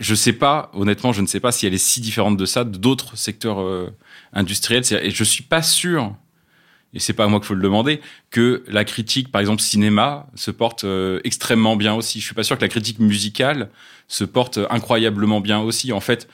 je 0.00 0.14
sais 0.14 0.32
pas, 0.32 0.70
honnêtement, 0.74 1.12
je 1.12 1.20
ne 1.20 1.26
sais 1.26 1.40
pas 1.40 1.52
si 1.52 1.66
elle 1.66 1.74
est 1.74 1.78
si 1.78 2.00
différente 2.00 2.36
de 2.36 2.46
ça, 2.46 2.64
d'autres 2.64 3.16
secteurs 3.16 3.60
euh, 3.60 3.90
industriels. 4.32 4.82
Et 5.02 5.10
je 5.10 5.24
suis 5.24 5.44
pas 5.44 5.62
sûr, 5.62 6.14
et 6.94 6.98
c'est 6.98 7.12
pas 7.12 7.24
à 7.24 7.28
moi 7.28 7.40
qu'il 7.40 7.48
faut 7.48 7.54
le 7.54 7.62
demander, 7.62 8.00
que 8.30 8.64
la 8.68 8.84
critique, 8.84 9.30
par 9.30 9.40
exemple 9.40 9.62
cinéma, 9.62 10.26
se 10.34 10.50
porte 10.50 10.84
euh, 10.84 11.20
extrêmement 11.24 11.76
bien 11.76 11.94
aussi. 11.94 12.20
Je 12.20 12.24
suis 12.26 12.34
pas 12.34 12.44
sûr 12.44 12.56
que 12.56 12.62
la 12.62 12.68
critique 12.68 12.98
musicale 12.98 13.70
se 14.08 14.24
porte 14.24 14.58
incroyablement 14.70 15.40
bien 15.40 15.60
aussi. 15.60 15.92
En 15.92 16.00
fait, 16.00 16.28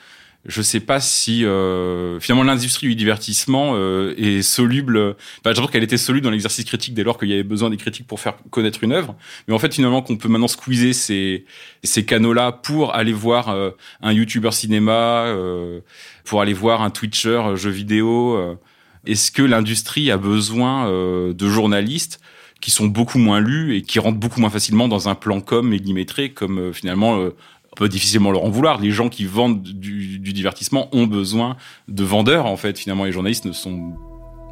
je 0.45 0.61
sais 0.61 0.79
pas 0.79 0.99
si 0.99 1.43
euh, 1.43 2.19
finalement 2.19 2.43
l'industrie 2.43 2.87
du 2.87 2.95
divertissement 2.95 3.71
euh, 3.73 4.13
est 4.17 4.43
soluble. 4.43 4.97
Enfin, 4.97 5.15
l'impression 5.45 5.67
qu'elle 5.67 5.83
était 5.83 5.97
soluble 5.97 6.23
dans 6.23 6.29
l'exercice 6.29 6.65
critique 6.65 6.93
dès 6.93 7.03
lors 7.03 7.17
qu'il 7.17 7.29
y 7.29 7.33
avait 7.33 7.43
besoin 7.43 7.71
des 7.71 7.77
critiques 7.77 8.05
pour 8.05 8.19
faire 8.19 8.35
connaître 8.51 8.83
une 8.83 8.91
œuvre. 8.91 9.15
Mais 9.47 9.55
en 9.55 9.59
fait, 9.59 9.73
finalement, 9.73 10.03
qu'on 10.03 10.17
peut 10.17 10.29
maintenant 10.29 10.47
squeezer 10.47 10.93
ces 10.93 11.45
ces 11.83 12.05
canaux-là 12.05 12.51
pour 12.51 12.93
aller 12.93 13.13
voir 13.13 13.49
euh, 13.49 13.71
un 14.01 14.13
YouTuber 14.13 14.51
cinéma, 14.51 15.25
euh, 15.25 15.79
pour 16.25 16.41
aller 16.41 16.53
voir 16.53 16.83
un 16.83 16.91
Twitcher 16.91 17.41
jeu 17.55 17.71
vidéo. 17.71 18.57
Est-ce 19.05 19.31
que 19.31 19.41
l'industrie 19.41 20.11
a 20.11 20.17
besoin 20.17 20.89
de 20.89 21.49
journalistes 21.49 22.19
qui 22.59 22.71
sont 22.71 22.87
beaucoup 22.87 23.19
moins 23.19 23.39
lus 23.39 23.75
et 23.75 23.83
qui 23.83 23.99
rentrent 23.99 24.17
beaucoup 24.17 24.41
moins 24.41 24.49
facilement 24.49 24.87
dans 24.87 25.07
un 25.07 25.13
plan 25.13 25.41
com 25.41 25.67
millimétré 25.67 26.31
comme 26.31 26.73
finalement 26.73 27.29
peut 27.75 27.89
difficilement 27.89 28.31
leur 28.31 28.43
en 28.43 28.49
vouloir. 28.49 28.79
Les 28.79 28.91
gens 28.91 29.09
qui 29.09 29.25
vendent 29.25 29.61
du, 29.61 30.19
divertissement 30.19 30.89
ont 30.93 31.07
besoin 31.07 31.57
de 31.87 32.03
vendeurs, 32.03 32.45
en 32.45 32.57
fait. 32.57 32.79
Finalement, 32.79 33.05
les 33.05 33.11
journalistes 33.11 33.45
ne 33.45 33.51
sont 33.51 33.93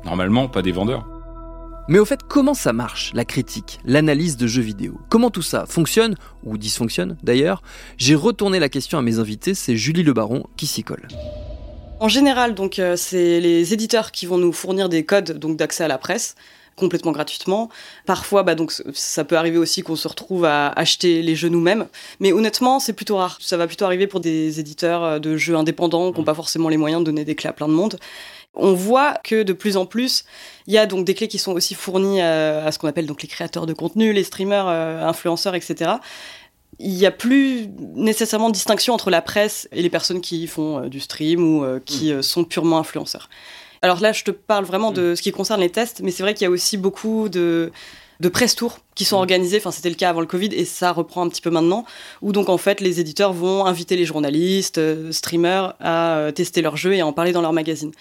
normalement 0.06 0.48
pas 0.48 0.62
des 0.62 0.72
vendeurs. 0.72 1.08
Mais 1.90 2.00
au 2.00 2.06
fait, 2.06 2.22
comment 2.24 2.54
ça 2.54 2.72
marche, 2.72 3.12
la 3.14 3.26
critique, 3.26 3.80
l'analyse 3.84 4.38
de 4.38 4.48
jeux 4.48 4.62
vidéo? 4.62 5.00
Comment 5.10 5.30
tout 5.30 5.42
ça 5.42 5.66
fonctionne, 5.66 6.16
ou 6.44 6.58
dysfonctionne 6.58 7.18
d'ailleurs? 7.24 7.62
J'ai 7.98 8.16
retourné 8.16 8.60
la 8.60 8.70
question 8.70 8.98
à 8.98 9.02
mes 9.02 9.20
invités, 9.20 9.54
c'est 9.54 9.76
Julie 9.76 10.04
Le 10.04 10.14
Baron 10.14 10.46
qui 10.56 10.66
s'y 10.66 10.84
colle. 10.84 11.08
En 12.00 12.08
général, 12.08 12.56
donc, 12.56 12.80
euh, 12.80 12.96
c'est 12.96 13.42
les 13.42 13.74
éditeurs 13.74 14.12
qui 14.12 14.26
vont 14.26 14.38
nous 14.38 14.54
fournir 14.54 14.88
des 14.88 15.06
codes 15.06 15.38
donc 15.40 15.58
d'accès 15.58 15.84
à 15.84 15.88
la 15.88 15.98
presse. 15.98 16.36
Complètement 16.76 17.12
gratuitement. 17.12 17.70
Parfois, 18.06 18.44
bah, 18.44 18.56
donc, 18.56 18.72
ça 18.94 19.24
peut 19.24 19.38
arriver 19.38 19.58
aussi 19.58 19.82
qu'on 19.82 19.96
se 19.96 20.08
retrouve 20.08 20.46
à 20.46 20.70
acheter 20.70 21.22
les 21.22 21.36
jeux 21.36 21.50
nous-mêmes. 21.50 21.88
Mais 22.20 22.32
honnêtement, 22.32 22.80
c'est 22.80 22.94
plutôt 22.94 23.18
rare. 23.18 23.38
Ça 23.42 23.58
va 23.58 23.68
plutôt 23.68 23.86
arriver 23.86 24.08
pour 24.08 24.20
des 24.20 24.60
éditeurs 24.60 25.20
de 25.20 25.38
jeux 25.38 25.56
indépendants 25.56 26.12
qui 26.12 26.20
n'ont 26.20 26.26
pas 26.26 26.34
forcément 26.34 26.70
les 26.70 26.78
moyens 26.78 27.02
de 27.02 27.06
donner 27.06 27.26
des 27.26 27.36
clés 27.36 27.50
à 27.50 27.54
plein 27.54 27.68
de 27.68 27.74
monde. 27.74 27.98
On 28.56 28.74
voit 28.74 29.16
que 29.24 29.44
de 29.44 29.54
plus 29.54 29.78
en 29.78 29.86
plus, 29.86 30.26
il 30.68 30.74
y 30.74 30.78
a 30.78 30.86
donc 30.86 31.06
des 31.06 31.16
clés 31.16 31.28
qui 31.28 31.40
sont 31.40 31.54
aussi 31.54 31.74
fournies 31.74 32.22
à, 32.22 32.72
ce 32.72 32.78
qu'on 32.78 32.88
appelle 32.88 33.08
donc 33.08 33.22
les 33.24 33.28
créateurs 33.28 33.66
de 33.66 33.74
contenu, 33.74 34.14
les 34.14 34.24
streamers, 34.24 34.68
euh, 34.68 35.04
influenceurs, 35.04 35.56
etc. 35.56 35.94
Il 36.80 36.94
n'y 36.94 37.06
a 37.06 37.12
plus 37.12 37.68
nécessairement 37.96 38.50
de 38.50 38.54
distinction 38.54 38.94
entre 38.94 39.10
la 39.10 39.22
presse 39.22 39.68
et 39.72 39.82
les 39.82 39.90
personnes 39.90 40.22
qui 40.22 40.46
font 40.46 40.84
euh, 40.84 40.88
du 40.88 41.00
stream 41.00 41.44
ou 41.44 41.64
euh, 41.64 41.80
qui 41.84 42.14
mm. 42.14 42.22
sont 42.22 42.44
purement 42.44 42.78
influenceurs. 42.78 43.28
Alors 43.84 44.00
là, 44.00 44.14
je 44.14 44.24
te 44.24 44.32
parle 44.32 44.66
vraiment 44.66 44.92
de 44.92 45.12
mm. 45.12 45.16
ce 45.18 45.22
qui 45.22 45.32
concerne 45.32 45.62
les 45.62 45.70
tests, 45.70 46.02
mais 46.02 46.10
c'est 46.10 46.24
vrai 46.24 46.34
qu'il 46.34 46.46
y 46.46 46.48
a 46.48 46.50
aussi 46.50 46.78
beaucoup 46.78 47.30
de, 47.30 47.72
de 48.22 48.30
press 48.30 48.56
tours 48.56 48.80
qui 48.96 49.06
sont 49.06 49.18
mm. 49.18 49.20
organisés. 49.20 49.58
Enfin, 49.58 49.72
c'était 49.72 49.90
le 49.90 49.96
cas 49.96 50.10
avant 50.10 50.22
le 50.22 50.26
Covid 50.26 50.50
et 50.54 50.66
ça 50.66 50.92
reprend 50.92 51.24
un 51.24 51.30
petit 51.30 51.42
peu 51.42 51.52
maintenant. 51.52 51.86
Où 52.22 52.32
donc 52.32 52.50
en 52.50 52.58
fait, 52.58 52.82
les 52.82 53.00
éditeurs 53.00 53.34
vont 53.34 53.66
inviter 53.66 53.96
les 53.96 54.06
journalistes, 54.06 54.80
streamers 55.12 55.76
à 55.82 56.32
tester 56.34 56.62
leurs 56.62 56.78
jeux 56.78 56.96
et 56.96 57.02
à 57.02 57.06
en 57.06 57.14
parler 57.14 57.34
dans 57.34 57.42
leur 57.42 57.54
magazine. 57.54 57.92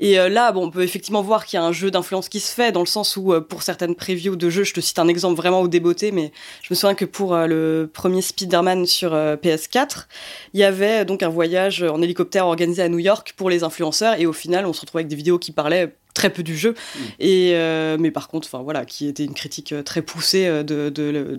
Et 0.00 0.18
euh, 0.18 0.30
là, 0.30 0.50
bon, 0.50 0.66
on 0.66 0.70
peut 0.70 0.82
effectivement 0.82 1.20
voir 1.20 1.44
qu'il 1.44 1.58
y 1.58 1.62
a 1.62 1.64
un 1.64 1.72
jeu 1.72 1.90
d'influence 1.90 2.30
qui 2.30 2.40
se 2.40 2.52
fait, 2.52 2.72
dans 2.72 2.80
le 2.80 2.86
sens 2.86 3.18
où, 3.18 3.34
euh, 3.34 3.40
pour 3.42 3.62
certaines 3.62 3.94
previews 3.94 4.34
de 4.34 4.48
jeux, 4.48 4.64
je 4.64 4.72
te 4.72 4.80
cite 4.80 4.98
un 4.98 5.08
exemple 5.08 5.36
vraiment 5.36 5.60
au 5.60 5.68
débeauté, 5.68 6.10
mais 6.10 6.32
je 6.62 6.68
me 6.70 6.74
souviens 6.74 6.94
que 6.94 7.04
pour 7.04 7.34
euh, 7.34 7.46
le 7.46 7.90
premier 7.92 8.22
Spider-Man 8.22 8.86
sur 8.86 9.12
PS4, 9.12 10.06
il 10.54 10.60
y 10.60 10.64
avait 10.64 11.04
donc 11.04 11.22
un 11.22 11.28
voyage 11.28 11.82
en 11.82 12.00
hélicoptère 12.00 12.46
organisé 12.46 12.82
à 12.82 12.88
New 12.88 12.98
York 12.98 13.34
pour 13.36 13.50
les 13.50 13.62
influenceurs, 13.62 14.18
et 14.18 14.24
au 14.24 14.32
final, 14.32 14.64
on 14.64 14.72
se 14.72 14.80
retrouvait 14.80 15.02
avec 15.02 15.08
des 15.08 15.16
vidéos 15.16 15.38
qui 15.38 15.52
parlaient 15.52 15.94
très 16.14 16.30
peu 16.30 16.42
du 16.42 16.56
jeu 16.56 16.70
mm. 16.72 17.00
et 17.20 17.54
mais 18.00 18.10
par 18.10 18.26
contre 18.26 18.48
enfin 18.48 18.64
voilà 18.64 18.84
qui 18.84 19.06
était 19.06 19.24
une 19.24 19.32
critique 19.32 19.72
très 19.84 20.02
poussée 20.02 20.48
de, 20.64 20.88
de, 20.90 21.38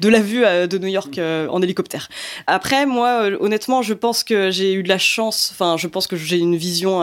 de, 0.00 0.08
la 0.08 0.20
vue 0.20 0.42
de 0.42 0.78
New 0.78 0.86
York 0.86 1.18
mm. 1.18 1.50
en 1.50 1.60
hélicoptère 1.60 2.08
après 2.46 2.86
moi 2.86 3.28
honnêtement 3.40 3.82
je 3.82 3.92
pense 3.92 4.22
que 4.22 4.52
j'ai 4.52 4.72
eu 4.72 4.84
de 4.84 4.88
la 4.88 4.98
chance 4.98 5.50
enfin 5.52 5.76
je 5.76 5.88
pense 5.88 6.06
que 6.06 6.14
j'ai 6.14 6.38
une 6.38 6.54
vision 6.54 7.02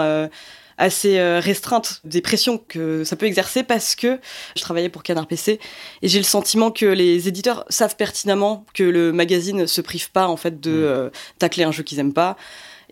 assez 0.77 1.19
euh, 1.19 1.39
restreinte 1.39 2.01
des 2.03 2.21
pressions 2.21 2.57
que 2.57 3.03
ça 3.03 3.15
peut 3.15 3.25
exercer 3.25 3.63
parce 3.63 3.95
que 3.95 4.19
je 4.55 4.61
travaillais 4.61 4.89
pour 4.89 5.03
Canard 5.03 5.27
PC 5.27 5.59
et 6.01 6.07
j'ai 6.07 6.19
le 6.19 6.25
sentiment 6.25 6.71
que 6.71 6.85
les 6.85 7.27
éditeurs 7.27 7.65
savent 7.69 7.95
pertinemment 7.95 8.65
que 8.73 8.83
le 8.83 9.11
magazine 9.11 9.67
se 9.67 9.81
prive 9.81 10.11
pas 10.11 10.27
en 10.27 10.37
fait 10.37 10.59
de 10.59 10.71
mmh. 10.71 10.83
euh, 10.83 11.09
tacler 11.39 11.63
un 11.63 11.71
jeu 11.71 11.83
qu'ils 11.83 11.99
aiment 11.99 12.13
pas. 12.13 12.37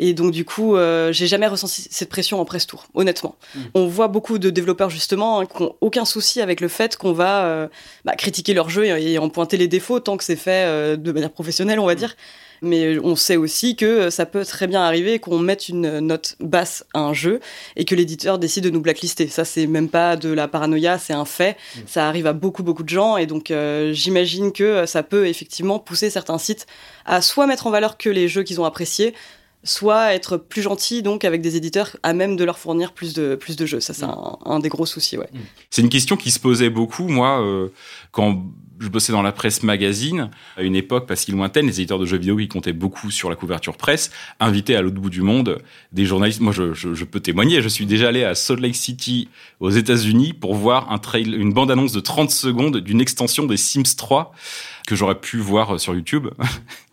Et 0.01 0.13
donc 0.13 0.31
du 0.31 0.45
coup, 0.45 0.77
euh, 0.77 1.11
j'ai 1.11 1.27
jamais 1.27 1.47
ressenti 1.47 1.85
cette 1.91 2.07
pression 2.07 2.39
en 2.39 2.45
presse 2.45 2.65
tour, 2.65 2.85
honnêtement. 2.93 3.35
Mmh. 3.53 3.59
On 3.73 3.87
voit 3.87 4.07
beaucoup 4.07 4.39
de 4.39 4.49
développeurs 4.49 4.89
justement 4.89 5.41
hein, 5.41 5.45
qui 5.45 5.61
n'ont 5.61 5.75
aucun 5.81 6.05
souci 6.05 6.39
avec 6.39 6.61
le 6.61 6.69
fait 6.69 6.95
qu'on 6.95 7.11
va 7.11 7.69
bah, 8.05 8.15
critiquer 8.15 8.53
leur 8.53 8.69
jeu 8.69 8.85
et, 8.85 9.17
en 9.17 9.29
pointer 9.29 9.57
les 9.57 9.67
défauts 9.67 9.99
tant 9.99 10.15
que 10.15 10.23
c'est 10.23 10.37
fait 10.37 10.97
de 10.97 11.11
manière 11.11 11.31
professionnelle, 11.31 11.79
on 11.79 11.85
va 11.85 11.95
mmh. 11.95 11.97
dire. 11.97 12.15
Mais 12.61 12.99
on 12.99 13.15
sait 13.15 13.37
aussi 13.37 13.75
que 13.75 14.09
ça 14.09 14.25
peut 14.25 14.45
très 14.45 14.67
bien 14.67 14.81
arriver 14.81 15.19
qu'on 15.19 15.39
mette 15.39 15.69
une 15.69 15.99
note 15.99 16.35
basse 16.39 16.85
à 16.93 16.99
un 16.99 17.13
jeu 17.13 17.39
et 17.75 17.85
que 17.85 17.95
l'éditeur 17.95 18.39
décide 18.39 18.63
de 18.65 18.69
nous 18.69 18.81
blacklister. 18.81 19.27
Ça, 19.27 19.45
c'est 19.45 19.67
même 19.67 19.89
pas 19.89 20.15
de 20.15 20.29
la 20.29 20.47
paranoïa, 20.47 20.97
c'est 20.97 21.13
un 21.13 21.25
fait. 21.25 21.57
Mm. 21.75 21.79
Ça 21.85 22.07
arrive 22.07 22.27
à 22.27 22.33
beaucoup, 22.33 22.63
beaucoup 22.63 22.83
de 22.83 22.89
gens 22.89 23.17
et 23.17 23.25
donc 23.25 23.51
euh, 23.51 23.93
j'imagine 23.93 24.51
que 24.51 24.85
ça 24.85 25.03
peut 25.03 25.27
effectivement 25.27 25.79
pousser 25.79 26.09
certains 26.09 26.37
sites 26.37 26.67
à 27.05 27.21
soit 27.21 27.47
mettre 27.47 27.67
en 27.67 27.71
valeur 27.71 27.97
que 27.97 28.09
les 28.09 28.27
jeux 28.27 28.43
qu'ils 28.43 28.61
ont 28.61 28.65
appréciés, 28.65 29.13
soit 29.63 30.13
être 30.13 30.37
plus 30.37 30.61
gentil 30.61 31.01
donc 31.01 31.25
avec 31.25 31.41
des 31.41 31.55
éditeurs 31.55 31.97
à 32.03 32.13
même 32.13 32.35
de 32.35 32.43
leur 32.43 32.57
fournir 32.57 32.93
plus 32.93 33.13
de 33.13 33.35
plus 33.35 33.55
de 33.55 33.65
jeux. 33.65 33.79
Ça, 33.79 33.93
c'est 33.93 34.05
mm. 34.05 34.37
un, 34.45 34.59
des 34.59 34.69
gros 34.69 34.85
soucis. 34.85 35.17
Ouais. 35.17 35.29
Mm. 35.31 35.39
C'est 35.69 35.81
une 35.81 35.89
question 35.89 36.17
qui 36.17 36.31
se 36.31 36.39
posait 36.39 36.69
beaucoup, 36.69 37.07
moi, 37.07 37.41
euh, 37.41 37.69
quand 38.11 38.43
je 38.79 38.87
bossais 38.87 39.11
dans 39.11 39.21
la 39.21 39.31
presse 39.31 39.63
magazine 39.63 40.29
à 40.57 40.63
une 40.63 40.75
époque 40.75 41.07
pas 41.07 41.15
si 41.15 41.31
lointaine, 41.31 41.67
les 41.67 41.79
éditeurs 41.79 41.99
de 41.99 42.05
jeux 42.05 42.17
vidéo 42.17 42.37
qui 42.37 42.47
comptaient 42.47 42.73
beaucoup 42.73 43.11
sur 43.11 43.29
la 43.29 43.35
couverture 43.35 43.77
presse 43.77 44.11
invitaient 44.39 44.75
à 44.75 44.81
l'autre 44.81 44.99
bout 44.99 45.09
du 45.09 45.21
monde 45.21 45.61
des 45.91 46.05
journalistes. 46.05 46.39
Moi, 46.39 46.53
je, 46.53 46.73
je, 46.73 46.93
je, 46.93 47.05
peux 47.05 47.19
témoigner. 47.19 47.61
Je 47.61 47.67
suis 47.67 47.85
déjà 47.85 48.09
allé 48.09 48.23
à 48.23 48.35
Salt 48.35 48.61
Lake 48.61 48.75
City 48.75 49.29
aux 49.59 49.69
États-Unis 49.69 50.33
pour 50.33 50.55
voir 50.55 50.91
un 50.91 50.97
trail, 50.97 51.23
une 51.23 51.53
bande-annonce 51.53 51.91
de 51.91 51.99
30 51.99 52.31
secondes 52.31 52.77
d'une 52.77 53.01
extension 53.01 53.45
des 53.45 53.57
Sims 53.57 53.95
3 53.97 54.33
que 54.89 54.95
j'aurais 54.95 55.19
pu 55.19 55.37
voir 55.37 55.79
sur 55.79 55.93
YouTube. 55.93 56.29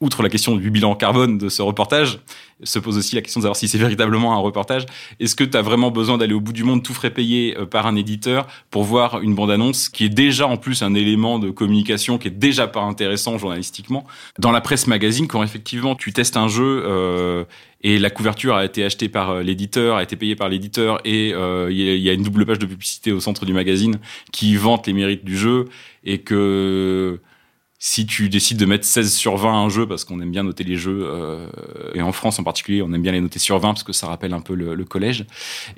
outre 0.00 0.22
la 0.22 0.28
question 0.28 0.56
du 0.56 0.70
bilan 0.70 0.94
carbone 0.94 1.36
de 1.36 1.48
ce 1.48 1.62
reportage, 1.62 2.20
se 2.62 2.78
pose 2.78 2.96
aussi 2.96 3.14
la 3.14 3.22
question 3.22 3.40
de 3.40 3.44
savoir 3.44 3.56
si 3.56 3.68
c'est 3.68 3.78
véritablement 3.78 4.34
un 4.34 4.38
reportage. 4.38 4.86
Est-ce 5.18 5.34
que 5.34 5.44
tu 5.44 5.56
as 5.56 5.62
vraiment 5.62 5.90
besoin 5.90 6.18
d'aller 6.18 6.34
au 6.34 6.40
bout 6.40 6.52
du 6.52 6.62
monde, 6.62 6.82
tout 6.82 6.94
frais 6.94 7.10
payé 7.10 7.56
euh, 7.58 7.66
par 7.66 7.86
un 7.86 7.96
éditeur, 7.96 8.46
pour 8.70 8.84
voir 8.84 9.20
une 9.20 9.34
bande-annonce 9.34 9.88
qui 9.88 10.04
est 10.04 10.10
déjà 10.10 10.46
en 10.46 10.56
plus 10.56 10.82
un 10.82 10.94
élément 10.94 11.38
de 11.38 11.50
communication 11.50 12.18
qui 12.18 12.28
est 12.28 12.32
déjà 12.32 12.66
pas 12.66 12.80
intéressant 12.80 13.38
journalistiquement 13.38 14.06
Dans 14.38 14.52
la 14.52 14.60
presse 14.60 14.86
magazine, 14.86 15.26
quand 15.26 15.42
effectivement 15.42 15.94
tu 15.94 16.12
testes 16.12 16.36
un 16.36 16.48
jeu 16.48 16.82
euh, 16.84 17.44
et 17.82 17.98
la 17.98 18.10
couverture 18.10 18.54
a 18.54 18.64
été 18.64 18.84
achetée 18.84 19.08
par 19.08 19.30
euh, 19.30 19.42
l'éditeur, 19.42 19.96
a 19.96 20.02
été 20.02 20.16
payée 20.16 20.36
par 20.36 20.48
l'éditeur 20.48 21.00
et 21.04 21.30
il 21.30 21.98
y, 21.98 22.10
a 22.10 22.12
une 22.12 22.22
double 22.22 22.46
page 22.46 22.58
de 22.58 22.66
publicité 22.66 23.12
au 23.12 23.20
centre 23.20 23.46
du 23.46 23.52
magazine 23.52 23.98
qui 24.32 24.56
vante 24.56 24.86
les 24.86 24.92
mérites 24.92 25.24
du 25.24 25.36
jeu 25.36 25.66
et 26.04 26.18
que 26.18 27.20
si 27.82 28.04
tu 28.04 28.28
décides 28.28 28.58
de 28.58 28.66
mettre 28.66 28.84
16 28.84 29.14
sur 29.14 29.38
20 29.38 29.52
à 29.52 29.56
un 29.56 29.70
jeu, 29.70 29.88
parce 29.88 30.04
qu'on 30.04 30.20
aime 30.20 30.30
bien 30.30 30.42
noter 30.42 30.64
les 30.64 30.76
jeux, 30.76 31.00
euh, 31.02 31.48
et 31.94 32.02
en 32.02 32.12
France 32.12 32.38
en 32.38 32.44
particulier, 32.44 32.82
on 32.82 32.92
aime 32.92 33.00
bien 33.00 33.12
les 33.12 33.22
noter 33.22 33.38
sur 33.38 33.58
20 33.58 33.68
parce 33.68 33.84
que 33.84 33.94
ça 33.94 34.06
rappelle 34.06 34.34
un 34.34 34.42
peu 34.42 34.54
le, 34.54 34.84
collège, 34.84 35.24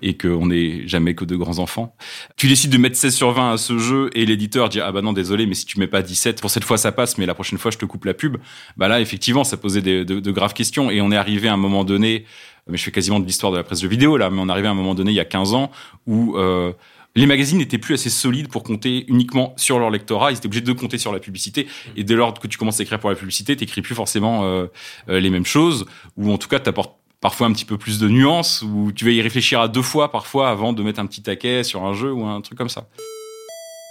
et 0.02 0.16
qu'on 0.16 0.46
n'est 0.46 0.86
jamais 0.88 1.14
que 1.14 1.24
de 1.24 1.36
grands 1.36 1.60
enfants. 1.60 1.94
Tu 2.36 2.48
décides 2.48 2.72
de 2.72 2.78
mettre 2.78 2.96
16 2.96 3.14
sur 3.14 3.30
20 3.30 3.52
à 3.52 3.56
ce 3.56 3.78
jeu, 3.78 4.10
et 4.14 4.26
l'éditeur 4.26 4.68
dit, 4.68 4.80
ah 4.80 4.90
bah 4.90 5.00
non, 5.00 5.12
désolé, 5.12 5.46
mais 5.46 5.54
si 5.54 5.64
tu 5.64 5.78
mets 5.78 5.86
pas 5.86 6.02
17, 6.02 6.40
pour 6.40 6.50
cette 6.50 6.64
fois 6.64 6.76
ça 6.76 6.90
passe, 6.90 7.18
mais 7.18 7.26
la 7.26 7.34
prochaine 7.34 7.60
fois 7.60 7.70
je 7.70 7.78
te 7.78 7.84
coupe 7.84 8.04
la 8.04 8.14
pub, 8.14 8.36
bah 8.76 8.88
là, 8.88 9.00
effectivement, 9.00 9.44
ça 9.44 9.56
posait 9.56 9.80
de, 9.82 10.02
de 10.02 10.30
graves 10.32 10.54
questions, 10.54 10.90
et 10.90 11.00
on 11.00 11.12
est 11.12 11.16
arrivé 11.16 11.46
à 11.46 11.52
un 11.52 11.56
moment 11.56 11.84
donné, 11.84 12.24
mais 12.68 12.78
je 12.78 12.82
fais 12.82 12.90
quasiment 12.90 13.20
de 13.20 13.26
l'histoire 13.26 13.52
de 13.52 13.58
la 13.58 13.62
presse 13.64 13.80
de 13.80 13.88
vidéo 13.88 14.16
là, 14.16 14.28
mais 14.28 14.40
on 14.40 14.48
est 14.48 14.52
arrivé 14.52 14.68
à 14.68 14.72
un 14.72 14.74
moment 14.74 14.94
donné 14.94 15.12
il 15.12 15.16
y 15.16 15.20
a 15.20 15.24
15 15.24 15.54
ans 15.54 15.70
où 16.06 16.36
euh, 16.36 16.72
les 17.14 17.26
magazines 17.26 17.58
n'étaient 17.58 17.78
plus 17.78 17.94
assez 17.94 18.10
solides 18.10 18.48
pour 18.48 18.62
compter 18.62 19.04
uniquement 19.08 19.54
sur 19.56 19.78
leur 19.78 19.90
lectorat. 19.90 20.32
Ils 20.32 20.36
étaient 20.36 20.46
obligés 20.46 20.62
de 20.62 20.72
compter 20.72 20.98
sur 20.98 21.12
la 21.12 21.20
publicité. 21.20 21.64
Mmh. 21.64 21.90
Et 21.96 22.04
dès 22.04 22.14
lors 22.14 22.38
que 22.38 22.46
tu 22.46 22.58
commences 22.58 22.80
à 22.80 22.82
écrire 22.82 22.98
pour 22.98 23.10
la 23.10 23.16
publicité, 23.16 23.56
t'écris 23.56 23.82
plus 23.82 23.94
forcément 23.94 24.44
euh, 24.44 24.66
euh, 25.08 25.20
les 25.20 25.30
mêmes 25.30 25.46
choses, 25.46 25.86
ou 26.16 26.32
en 26.32 26.38
tout 26.38 26.48
cas 26.48 26.58
t'apportes 26.58 26.96
parfois 27.20 27.46
un 27.46 27.52
petit 27.52 27.64
peu 27.64 27.78
plus 27.78 27.98
de 27.98 28.08
nuances, 28.08 28.62
ou 28.62 28.92
tu 28.92 29.04
vas 29.04 29.12
y 29.12 29.22
réfléchir 29.22 29.60
à 29.60 29.68
deux 29.68 29.82
fois 29.82 30.10
parfois 30.10 30.50
avant 30.50 30.72
de 30.72 30.82
mettre 30.82 31.00
un 31.00 31.06
petit 31.06 31.22
taquet 31.22 31.62
sur 31.62 31.84
un 31.84 31.94
jeu 31.94 32.12
ou 32.12 32.24
un 32.26 32.40
truc 32.40 32.58
comme 32.58 32.68
ça. 32.68 32.88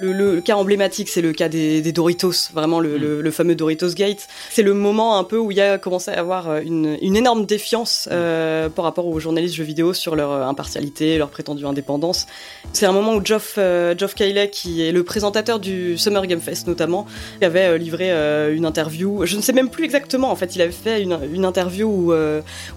Le, 0.02 0.42
cas 0.42 0.56
emblématique, 0.56 1.10
c'est 1.10 1.22
le 1.22 1.32
cas 1.32 1.48
des, 1.48 1.92
Doritos, 1.92 2.52
vraiment 2.54 2.80
le, 2.80 2.98
mm. 2.98 3.22
le, 3.22 3.32
fameux 3.32 3.56
Doritos 3.56 3.94
Gate. 3.94 4.28
C'est 4.50 4.64
le 4.64 4.74
moment 4.74 5.18
un 5.18 5.24
peu 5.24 5.38
où 5.38 5.52
il 5.52 5.58
y 5.58 5.62
a 5.62 5.78
commencé 5.78 6.12
à 6.12 6.20
avoir 6.20 6.50
euh, 6.50 6.62
une, 6.64 6.98
une 7.02 7.16
énorme 7.16 7.46
défiance 7.46 8.10
euh, 8.12 8.70
par 8.70 8.86
rapport 8.86 9.06
aux 9.06 9.20
journalistes 9.20 9.56
jeux 9.56 9.64
vidéo 9.64 9.94
sur 9.94 10.16
leur 10.16 10.32
euh, 10.32 10.46
impartialité, 10.46 11.18
leur 11.18 11.30
prétendue 11.30 11.66
indépendance. 11.66 12.26
C'est 12.74 12.86
un 12.86 12.92
moment 12.92 13.14
où 13.14 13.24
Geoff, 13.24 13.56
euh, 13.58 13.94
Geoff 13.98 14.16
qui 14.16 14.82
est 14.82 14.92
le 14.92 15.04
présentateur 15.04 15.60
du 15.60 15.98
Summer 15.98 16.26
Game 16.26 16.42
Fest 16.42 16.68
notamment, 16.68 17.06
avait 17.42 17.78
livré 17.78 18.12
une 18.54 18.66
interview. 18.66 19.26
Je 19.26 19.36
ne 19.36 19.42
sais 19.42 19.54
même 19.54 19.70
plus 19.70 19.84
exactement, 19.84 20.32
en 20.32 20.36
fait, 20.36 20.56
il 20.56 20.62
avait 20.62 20.72
fait 20.72 21.02
une, 21.02 21.18
une 21.34 21.46
interview 21.46 21.88
ou, 21.88 22.14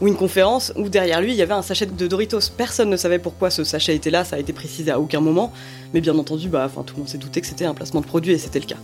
ou 0.00 0.09
une 0.09 0.16
conférence 0.16 0.73
où 0.76 0.88
derrière 0.88 1.21
lui, 1.21 1.33
il 1.33 1.37
y 1.37 1.43
avait 1.43 1.54
un 1.54 1.62
sachet 1.62 1.87
de 1.87 2.07
Doritos. 2.07 2.50
Personne 2.57 2.90
ne 2.90 2.97
savait 2.97 3.19
pourquoi 3.19 3.50
ce 3.50 3.64
sachet 3.64 3.95
était 3.95 4.11
là, 4.11 4.25
ça 4.25 4.37
a 4.37 4.38
été 4.38 4.52
précisé 4.52 4.90
à 4.90 5.00
aucun 5.00 5.21
moment. 5.21 5.52
Mais 5.95 6.01
bien 6.01 6.19
entendu, 6.19 6.49
bah, 6.49 6.65
enfin, 6.67 6.83
tout 6.83 6.95
le 6.97 6.99
monde 6.99 7.09
s'est 7.09 7.19
douté 7.19 7.41
que 7.41 7.47
c'était 7.47 7.65
un 7.65 7.73
placement 7.73 8.01
de 8.01 8.07
produit 8.07 8.33
et 8.33 8.39
c'était 8.39 8.59
le 8.59 8.67
cas. 8.67 8.77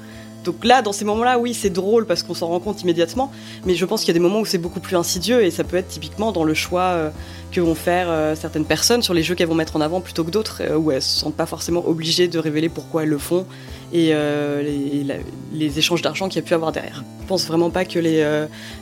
Donc 0.45 0.65
là, 0.65 0.81
dans 0.81 0.93
ces 0.93 1.05
moments-là, 1.05 1.39
oui, 1.39 1.53
c'est 1.53 1.71
drôle 1.71 2.07
parce 2.07 2.23
qu'on 2.23 2.35
s'en 2.35 2.47
rend 2.47 2.61
compte 2.61 2.83
immédiatement, 2.83 3.31
mais 3.67 3.75
je 3.75 3.85
pense 3.85 4.01
qu'il 4.01 4.09
y 4.09 4.13
a 4.13 4.15
des 4.15 4.21
moments 4.21 4.41
où 4.41 4.47
c'est 4.47 4.59
beaucoup 4.59 4.81
plus 4.81 4.97
insidieux 4.97 5.43
et 5.45 5.51
ça 5.51 5.65
peut 5.65 5.77
être 5.77 5.89
typiquement 5.89 6.33
dans 6.33 6.45
le 6.45 6.55
choix 6.55 6.83
euh, 6.83 7.11
que 7.53 7.61
vont 7.61 7.75
faire 7.75 8.07
euh, 8.09 8.35
certaines 8.35 8.65
personnes 8.65 9.03
sur 9.03 9.13
les 9.13 9.23
jeux 9.23 9.35
qu'elles 9.35 9.49
vont 9.49 9.55
mettre 9.55 9.77
en 9.77 9.83
avant 9.83 10.01
plutôt 10.01 10.25
que 10.25 10.31
d'autres, 10.31 10.63
euh, 10.63 10.77
où 10.77 10.93
elles 10.93 11.03
se 11.03 11.19
sentent 11.19 11.35
pas 11.35 11.47
forcément 11.47 11.87
obligées 11.87 12.29
de 12.29 12.39
révéler 12.39 12.71
pourquoi 12.71 13.03
elles 13.03 13.11
le 13.11 13.19
font 13.19 13.45
et 13.93 14.15
les, 15.53 15.79
échanges 15.79 16.03
d'argent 16.03 16.29
qu'il 16.29 16.41
y 16.41 16.45
a 16.45 16.47
pu 16.47 16.55
avoir 16.55 16.73
derrière. 16.73 17.05
Je 17.23 17.27
pense 17.27 17.47
vraiment 17.47 17.71
pas 17.71 17.85
que 17.85 17.99
les 17.99 18.27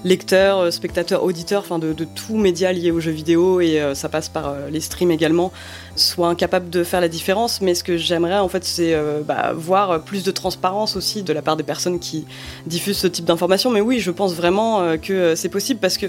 lecteurs, 0.05 0.73
spectateurs, 0.73 1.23
auditeurs, 1.23 1.61
enfin 1.61 1.79
de, 1.79 1.93
tout 1.93 2.37
média 2.37 2.73
lié 2.73 2.91
aux 2.91 3.01
jeux 3.01 3.11
vidéo 3.11 3.61
et 3.61 3.83
ça 3.95 4.09
passe 4.09 4.29
par 4.29 4.55
les 4.71 4.81
streams 4.81 5.11
également, 5.11 5.53
soient 5.97 6.29
incapables 6.29 6.71
de 6.71 6.83
faire 6.83 7.01
la 7.01 7.09
différence. 7.09 7.61
Mais 7.61 7.75
ce 7.75 7.85
que 7.85 7.97
j'aimerais 7.99 8.39
en 8.39 8.49
fait, 8.49 8.65
c'est 8.65 8.97
bah, 9.27 9.53
voir 9.55 10.03
plus 10.03 10.25
de 10.25 10.31
transparence 10.31 10.97
aussi 10.97 11.23
de 11.23 11.33
la 11.33 11.43
part 11.43 11.57
des 11.57 11.63
personnes 11.63 11.99
qui 11.99 12.25
diffusent 12.67 12.99
ce 12.99 13.07
type 13.07 13.25
d'informations. 13.25 13.71
Mais 13.71 13.81
oui, 13.81 14.01
je 14.01 14.11
pense 14.11 14.35
vraiment 14.35 14.81
euh, 14.81 14.97
que 14.97 15.13
euh, 15.13 15.37
c'est 15.37 15.49
possible 15.49 15.81
parce 15.81 15.97
que, 15.97 16.07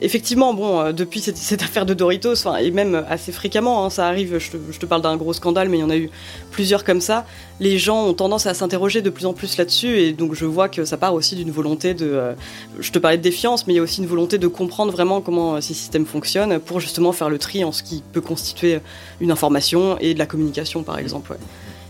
effectivement, 0.00 0.54
bon, 0.54 0.80
euh, 0.80 0.92
depuis 0.92 1.20
cette, 1.20 1.62
affaire 1.62 1.86
de 1.86 1.94
Doritos, 1.94 2.46
et 2.60 2.70
même 2.70 3.04
assez 3.08 3.32
fréquemment, 3.32 3.84
hein, 3.84 3.90
ça 3.90 4.06
arrive, 4.06 4.38
je 4.38 4.78
te 4.78 4.86
parle 4.86 5.02
d'un 5.02 5.16
gros 5.16 5.32
scandale, 5.32 5.68
mais 5.68 5.78
il 5.78 5.80
y 5.80 5.84
en 5.84 5.90
a 5.90 5.96
eu 5.96 6.10
plusieurs 6.50 6.84
comme 6.84 7.00
ça, 7.00 7.24
les 7.60 7.78
gens 7.78 8.06
ont 8.06 8.14
tendance 8.14 8.33
à 8.36 8.54
s'interroger 8.54 9.02
de 9.02 9.10
plus 9.10 9.26
en 9.26 9.32
plus 9.32 9.56
là-dessus, 9.56 9.98
et 9.98 10.12
donc 10.12 10.34
je 10.34 10.44
vois 10.44 10.68
que 10.68 10.84
ça 10.84 10.96
part 10.96 11.14
aussi 11.14 11.36
d'une 11.36 11.50
volonté 11.50 11.94
de. 11.94 12.34
je 12.80 12.90
te 12.90 12.98
parlais 12.98 13.18
de 13.18 13.22
défiance, 13.22 13.66
mais 13.66 13.74
il 13.74 13.76
y 13.76 13.80
a 13.80 13.82
aussi 13.82 14.00
une 14.00 14.06
volonté 14.06 14.38
de 14.38 14.48
comprendre 14.48 14.92
vraiment 14.92 15.20
comment 15.20 15.60
ces 15.60 15.74
systèmes 15.74 16.06
fonctionnent 16.06 16.58
pour 16.58 16.80
justement 16.80 17.12
faire 17.12 17.30
le 17.30 17.38
tri 17.38 17.64
en 17.64 17.72
ce 17.72 17.82
qui 17.82 18.02
peut 18.12 18.20
constituer 18.20 18.80
une 19.20 19.30
information 19.30 19.96
et 20.00 20.14
de 20.14 20.18
la 20.18 20.26
communication, 20.26 20.82
par 20.82 20.98
exemple. 20.98 21.36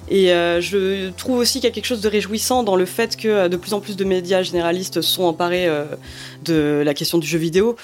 Et 0.08 0.32
euh, 0.32 0.60
je 0.60 1.10
trouve 1.10 1.38
aussi 1.38 1.60
qu'il 1.60 1.68
y 1.68 1.72
a 1.72 1.74
quelque 1.74 1.86
chose 1.86 2.02
de 2.02 2.08
réjouissant 2.08 2.62
dans 2.62 2.76
le 2.76 2.84
fait 2.84 3.16
que 3.16 3.28
euh, 3.28 3.48
de 3.48 3.56
plus 3.56 3.72
en 3.72 3.80
plus 3.80 3.96
de 3.96 4.04
médias 4.04 4.42
généralistes 4.42 5.00
sont 5.00 5.24
emparés 5.24 5.66
euh, 5.66 5.84
de 6.44 6.82
la 6.84 6.92
question 6.92 7.18
du 7.18 7.26
jeu 7.26 7.38
vidéo 7.38 7.76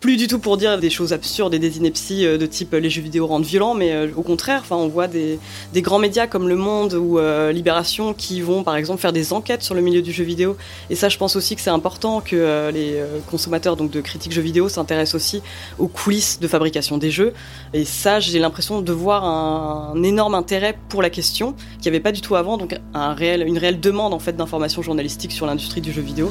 plus 0.00 0.16
du 0.16 0.28
tout 0.28 0.38
pour 0.38 0.56
dire 0.56 0.78
des 0.78 0.90
choses 0.90 1.12
absurdes 1.12 1.54
et 1.54 1.58
des 1.58 1.78
inepties 1.78 2.24
euh, 2.24 2.38
de 2.38 2.46
type 2.46 2.72
euh, 2.74 2.80
les 2.80 2.90
jeux 2.90 3.02
vidéo 3.02 3.26
rendent 3.26 3.44
violents, 3.44 3.74
mais 3.74 3.92
euh, 3.92 4.08
au 4.16 4.22
contraire, 4.22 4.60
enfin, 4.62 4.76
on 4.76 4.88
voit 4.88 5.08
des, 5.08 5.38
grands 5.76 5.98
médias 5.98 6.26
comme 6.26 6.48
Le 6.48 6.56
Monde 6.56 6.94
ou 6.94 7.18
Libération 7.52 8.14
qui 8.14 8.40
vont 8.40 8.62
par 8.62 8.76
exemple 8.76 9.00
faire 9.00 9.12
des 9.12 9.32
enquêtes 9.32 9.62
sur 9.62 9.74
le 9.74 9.80
milieu 9.80 10.02
du 10.02 10.12
jeu 10.12 10.24
vidéo. 10.24 10.56
Et 10.90 10.94
ça, 10.94 11.08
je 11.08 11.16
pense 11.16 11.36
aussi 11.36 11.54
que 11.54 11.62
c'est 11.62 11.70
important 11.70 12.20
que 12.20 12.70
les 12.72 13.00
consommateurs 13.30 13.76
donc 13.76 13.90
de 13.90 14.00
critiques 14.00 14.32
jeux 14.32 14.42
vidéo 14.42 14.68
s'intéressent 14.68 15.14
aussi 15.14 15.40
aux 15.78 15.86
coulisses 15.86 16.40
de 16.40 16.48
fabrication 16.48 16.98
des 16.98 17.10
jeux. 17.10 17.32
Et 17.72 17.84
ça, 17.84 18.18
j'ai 18.18 18.38
l'impression 18.38 18.82
de 18.82 18.92
voir 18.92 19.24
un, 19.24 20.02
énorme 20.02 20.34
intérêt 20.34 20.76
pour 20.88 21.00
la 21.00 21.10
question 21.10 21.54
qu'il 21.80 21.90
n'y 21.90 21.96
avait 21.96 22.00
pas 22.00 22.12
du 22.12 22.20
tout 22.20 22.34
avant, 22.34 22.56
donc 22.56 22.74
une 22.94 23.58
réelle 23.58 23.80
demande 23.80 24.12
en 24.12 24.18
fait 24.18 24.36
d'informations 24.36 24.82
journalistiques 24.82 25.32
sur 25.32 25.46
l'industrie 25.46 25.80
du 25.80 25.92
jeu 25.92 26.02
vidéo. 26.02 26.30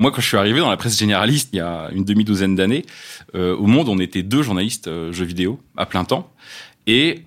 Moi, 0.00 0.10
quand 0.10 0.22
je 0.22 0.26
suis 0.28 0.38
arrivé 0.38 0.60
dans 0.60 0.70
la 0.70 0.78
presse 0.78 0.98
généraliste 0.98 1.50
il 1.52 1.56
y 1.56 1.60
a 1.60 1.90
une 1.92 2.04
demi-douzaine 2.04 2.56
d'années, 2.56 2.86
euh, 3.34 3.54
au 3.54 3.66
Monde, 3.66 3.90
on 3.90 3.98
était 3.98 4.22
deux 4.22 4.42
journalistes 4.42 4.88
euh, 4.88 5.12
jeux 5.12 5.26
vidéo 5.26 5.60
à 5.76 5.84
plein 5.84 6.04
temps. 6.04 6.32
Et 6.86 7.24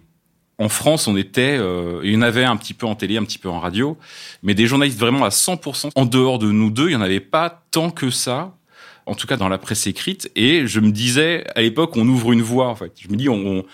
en 0.57 0.69
France, 0.69 1.07
on 1.07 1.15
était, 1.15 1.55
euh, 1.59 2.01
il 2.03 2.13
y 2.13 2.17
en 2.17 2.23
avait 2.23 2.43
un 2.43 2.57
petit 2.57 2.73
peu 2.73 2.87
en 2.87 2.95
télé, 2.95 3.17
un 3.17 3.23
petit 3.25 3.37
peu 3.37 3.47
en 3.47 3.59
radio, 3.59 3.95
mais 4.41 4.55
des 4.55 4.65
journalistes 4.65 4.99
vraiment 4.99 5.23
à 5.23 5.29
100%. 5.29 5.91
En 5.93 6.05
dehors 6.05 6.39
de 6.39 6.51
nous 6.51 6.71
deux, 6.71 6.85
il 6.85 6.89
n'y 6.89 6.95
en 6.95 7.01
avait 7.01 7.19
pas 7.19 7.63
tant 7.69 7.91
que 7.91 8.09
ça, 8.09 8.55
en 9.05 9.13
tout 9.13 9.27
cas 9.27 9.37
dans 9.37 9.49
la 9.49 9.59
presse 9.59 9.85
écrite. 9.85 10.31
Et 10.35 10.65
je 10.65 10.79
me 10.79 10.91
disais, 10.91 11.45
à 11.55 11.61
l'époque, 11.61 11.95
on 11.95 12.07
ouvre 12.07 12.31
une 12.31 12.41
voie. 12.41 12.69
En 12.69 12.75
fait, 12.75 12.93
je 12.99 13.07
me 13.09 13.17
dis, 13.17 13.29
on, 13.29 13.35
on 13.35 13.65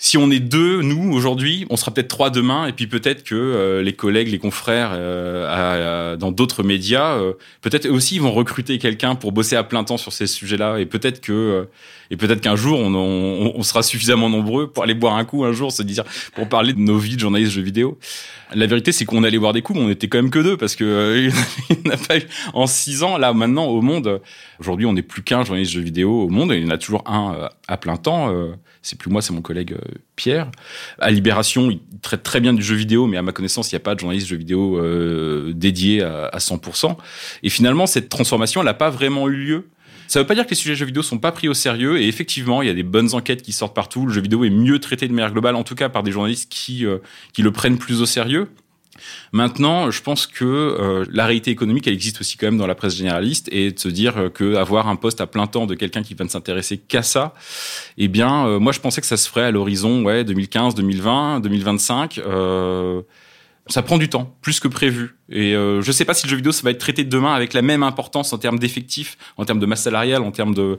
si 0.00 0.16
on 0.16 0.30
est 0.30 0.38
deux, 0.38 0.80
nous, 0.82 1.12
aujourd'hui, 1.12 1.66
on 1.70 1.76
sera 1.76 1.92
peut-être 1.92 2.06
trois 2.06 2.30
demain, 2.30 2.66
et 2.66 2.72
puis 2.72 2.86
peut-être 2.86 3.24
que 3.24 3.34
euh, 3.34 3.82
les 3.82 3.92
collègues, 3.92 4.28
les 4.28 4.38
confrères 4.38 4.90
euh, 4.92 6.16
dans 6.16 6.30
d'autres 6.30 6.62
médias, 6.62 7.16
euh, 7.16 7.32
peut-être 7.62 7.88
aussi 7.88 8.14
ils 8.14 8.22
vont 8.22 8.32
recruter 8.32 8.78
quelqu'un 8.78 9.16
pour 9.16 9.32
bosser 9.32 9.56
à 9.56 9.64
plein 9.64 9.82
temps 9.82 9.96
sur 9.96 10.12
ces 10.12 10.28
sujets-là, 10.28 10.78
et 10.78 10.86
peut-être 10.86 11.20
que 11.20 11.32
euh, 11.32 11.64
et 12.10 12.16
peut-être 12.16 12.40
qu'un 12.40 12.56
jour 12.56 12.78
on, 12.78 12.94
on, 12.94 13.52
on, 13.54 13.62
sera 13.62 13.82
suffisamment 13.82 14.28
nombreux 14.28 14.70
pour 14.70 14.82
aller 14.82 14.94
boire 14.94 15.14
un 15.14 15.24
coup 15.24 15.44
un 15.44 15.52
jour, 15.52 15.72
se 15.72 15.82
dire 15.82 16.04
pour 16.34 16.48
parler 16.48 16.72
de 16.72 16.80
nos 16.80 16.98
vies 16.98 17.16
de 17.16 17.20
journalistes 17.20 17.52
jeux 17.52 17.62
vidéo. 17.62 17.98
La 18.54 18.66
vérité, 18.66 18.92
c'est 18.92 19.04
qu'on 19.04 19.24
allait 19.24 19.38
boire 19.38 19.52
des 19.52 19.60
coups, 19.60 19.78
mais 19.78 19.84
on 19.84 19.90
était 19.90 20.08
quand 20.08 20.18
même 20.18 20.30
que 20.30 20.38
deux 20.38 20.56
parce 20.56 20.74
que 20.74 21.28
il 21.70 21.88
n'a 21.88 21.98
pas 21.98 22.16
eu 22.16 22.22
en 22.54 22.66
six 22.66 23.02
ans. 23.02 23.18
Là, 23.18 23.34
maintenant, 23.34 23.66
au 23.66 23.82
monde, 23.82 24.22
aujourd'hui, 24.58 24.86
on 24.86 24.94
n'est 24.94 25.02
plus 25.02 25.22
qu'un 25.22 25.44
journaliste 25.44 25.72
jeux 25.72 25.82
vidéo 25.82 26.22
au 26.22 26.28
monde, 26.28 26.52
et 26.52 26.56
il 26.56 26.64
y 26.64 26.66
en 26.66 26.70
a 26.70 26.78
toujours 26.78 27.02
un 27.06 27.50
à 27.66 27.76
plein 27.76 27.96
temps 27.96 28.32
c'est 28.88 28.98
plus 28.98 29.10
moi, 29.10 29.22
c'est 29.22 29.32
mon 29.32 29.42
collègue 29.42 29.72
euh, 29.72 29.98
Pierre. 30.16 30.50
À 30.98 31.10
Libération, 31.10 31.70
il 31.70 31.80
traite 32.00 32.22
très 32.22 32.40
bien 32.40 32.52
du 32.52 32.62
jeu 32.62 32.74
vidéo, 32.74 33.06
mais 33.06 33.16
à 33.16 33.22
ma 33.22 33.32
connaissance, 33.32 33.70
il 33.70 33.74
n'y 33.74 33.78
a 33.78 33.80
pas 33.80 33.94
de 33.94 34.00
journaliste 34.00 34.26
jeu 34.26 34.36
vidéo 34.36 34.78
euh, 34.78 35.52
dédié 35.54 36.02
à, 36.02 36.38
100%. 36.38 36.96
Et 37.42 37.50
finalement, 37.50 37.86
cette 37.86 38.08
transformation, 38.08 38.60
elle 38.60 38.66
n'a 38.66 38.74
pas 38.74 38.90
vraiment 38.90 39.28
eu 39.28 39.36
lieu. 39.36 39.68
Ça 40.08 40.18
veut 40.18 40.26
pas 40.26 40.34
dire 40.34 40.44
que 40.44 40.50
les 40.50 40.56
sujets 40.56 40.74
jeux 40.74 40.86
vidéo 40.86 41.02
sont 41.02 41.18
pas 41.18 41.30
pris 41.30 41.48
au 41.48 41.54
sérieux. 41.54 42.00
Et 42.00 42.08
effectivement, 42.08 42.62
il 42.62 42.68
y 42.68 42.70
a 42.70 42.74
des 42.74 42.82
bonnes 42.82 43.14
enquêtes 43.14 43.42
qui 43.42 43.52
sortent 43.52 43.74
partout. 43.74 44.06
Le 44.06 44.12
jeu 44.12 44.20
vidéo 44.20 44.44
est 44.44 44.50
mieux 44.50 44.80
traité 44.80 45.06
de 45.06 45.12
manière 45.12 45.32
globale, 45.32 45.54
en 45.54 45.64
tout 45.64 45.76
cas 45.76 45.88
par 45.88 46.02
des 46.02 46.10
journalistes 46.10 46.50
qui, 46.50 46.84
euh, 46.84 46.98
qui 47.32 47.42
le 47.42 47.52
prennent 47.52 47.78
plus 47.78 48.00
au 48.00 48.06
sérieux. 48.06 48.48
Maintenant, 49.32 49.90
je 49.90 50.02
pense 50.02 50.26
que 50.26 50.44
euh, 50.44 51.04
la 51.10 51.26
réalité 51.26 51.50
économique, 51.50 51.86
elle 51.86 51.94
existe 51.94 52.20
aussi 52.20 52.36
quand 52.36 52.46
même 52.46 52.58
dans 52.58 52.66
la 52.66 52.74
presse 52.74 52.96
généraliste, 52.96 53.48
et 53.52 53.72
de 53.72 53.78
se 53.78 53.88
dire 53.88 54.16
euh, 54.18 54.28
que 54.28 54.56
avoir 54.56 54.88
un 54.88 54.96
poste 54.96 55.20
à 55.20 55.26
plein 55.26 55.46
temps 55.46 55.66
de 55.66 55.74
quelqu'un 55.74 56.02
qui 56.02 56.14
va 56.14 56.24
ne 56.24 56.30
s'intéresser 56.30 56.78
qu'à 56.78 57.02
ça, 57.02 57.34
eh 57.96 58.08
bien, 58.08 58.46
euh, 58.46 58.58
moi, 58.58 58.72
je 58.72 58.80
pensais 58.80 59.00
que 59.00 59.06
ça 59.06 59.16
se 59.16 59.28
ferait 59.28 59.44
à 59.44 59.50
l'horizon, 59.50 60.02
ouais, 60.02 60.24
2015, 60.24 60.74
2020, 60.74 61.40
2025. 61.40 62.20
Ça 63.68 63.82
prend 63.82 63.98
du 63.98 64.08
temps, 64.08 64.34
plus 64.40 64.60
que 64.60 64.68
prévu. 64.68 65.16
Et 65.30 65.54
euh, 65.54 65.82
je 65.82 65.92
sais 65.92 66.06
pas 66.06 66.14
si 66.14 66.26
le 66.26 66.30
jeu 66.30 66.36
vidéo 66.36 66.52
ça 66.52 66.62
va 66.62 66.70
être 66.70 66.78
traité 66.78 67.04
demain 67.04 67.34
avec 67.34 67.52
la 67.52 67.60
même 67.60 67.82
importance 67.82 68.32
en 68.32 68.38
termes 68.38 68.58
d'effectifs, 68.58 69.18
en 69.36 69.44
termes 69.44 69.60
de 69.60 69.66
masse 69.66 69.82
salariale, 69.82 70.22
en 70.22 70.30
termes 70.30 70.54
de 70.54 70.78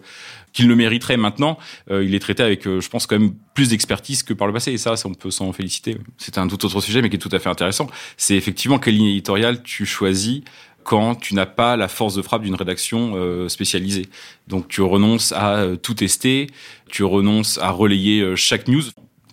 qu'il 0.53 0.67
le 0.67 0.75
mériterait 0.75 1.17
maintenant. 1.17 1.57
Euh, 1.91 2.03
il 2.03 2.15
est 2.15 2.19
traité 2.19 2.43
avec, 2.43 2.65
euh, 2.67 2.81
je 2.81 2.89
pense, 2.89 3.05
quand 3.05 3.19
même 3.19 3.33
plus 3.53 3.69
d'expertise 3.69 4.23
que 4.23 4.33
par 4.33 4.47
le 4.47 4.53
passé. 4.53 4.71
Et 4.71 4.77
ça, 4.77 4.95
ça 4.95 5.07
on 5.07 5.13
peut 5.13 5.31
s'en 5.31 5.51
féliciter. 5.53 5.97
C'est 6.17 6.37
un 6.37 6.47
tout 6.47 6.65
autre 6.65 6.81
sujet, 6.81 7.01
mais 7.01 7.09
qui 7.09 7.17
est 7.17 7.19
tout 7.19 7.29
à 7.31 7.39
fait 7.39 7.49
intéressant. 7.49 7.87
C'est 8.17 8.35
effectivement 8.35 8.79
quelle 8.79 8.95
ligne 8.95 9.09
éditoriale 9.09 9.61
tu 9.61 9.85
choisis 9.85 10.41
quand 10.83 11.15
tu 11.15 11.35
n'as 11.35 11.45
pas 11.45 11.77
la 11.77 11.87
force 11.87 12.15
de 12.15 12.21
frappe 12.21 12.41
d'une 12.41 12.55
rédaction 12.55 13.13
euh, 13.15 13.47
spécialisée. 13.49 14.07
Donc 14.47 14.67
tu 14.67 14.81
renonces 14.81 15.31
à 15.33 15.57
euh, 15.57 15.75
tout 15.75 15.93
tester, 15.93 16.47
tu 16.89 17.03
renonces 17.03 17.59
à 17.59 17.69
relayer 17.69 18.35
chaque 18.35 18.67
news 18.67 18.83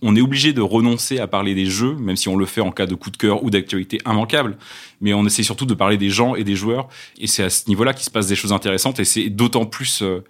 on 0.09 0.15
est 0.15 0.21
obligé 0.21 0.53
de 0.53 0.61
renoncer 0.61 1.19
à 1.19 1.27
parler 1.27 1.55
des 1.55 1.67
jeux, 1.67 1.97
même 1.97 2.15
si 2.15 2.29
on 2.29 2.37
le 2.37 2.47
fait 2.47 2.61
en 2.61 2.71
cas 2.71 2.87
de 2.87 2.95
coup 2.95 3.11
de 3.11 3.17
cœur 3.17 3.43
ou 3.43 3.51
d'actualité 3.51 3.99
immanquable. 4.07 4.57
Mais 5.01 5.13
on 5.15 5.27
essaie 5.27 5.43
surtout 5.43 5.67
de 5.67 5.75
parler 5.75 5.97
des 5.97 6.11
gens 6.11 6.37
et 6.37 6.45
des 6.45 6.55
joueurs. 6.55 6.89
Et 7.19 7.27
c'est 7.27 7.43
à 7.43 7.51
ce 7.51 7.69
niveau-là 7.69 7.93
qu'il 7.93 8.05
se 8.05 8.11
passe 8.11 8.29
des 8.29 8.37
choses 8.37 8.53
intéressantes. 8.53 9.01
Et 9.01 9.05
c'est 9.05 9.31
d'autant 9.31 9.67
plus 9.67 10.03
euh, 10.03 10.23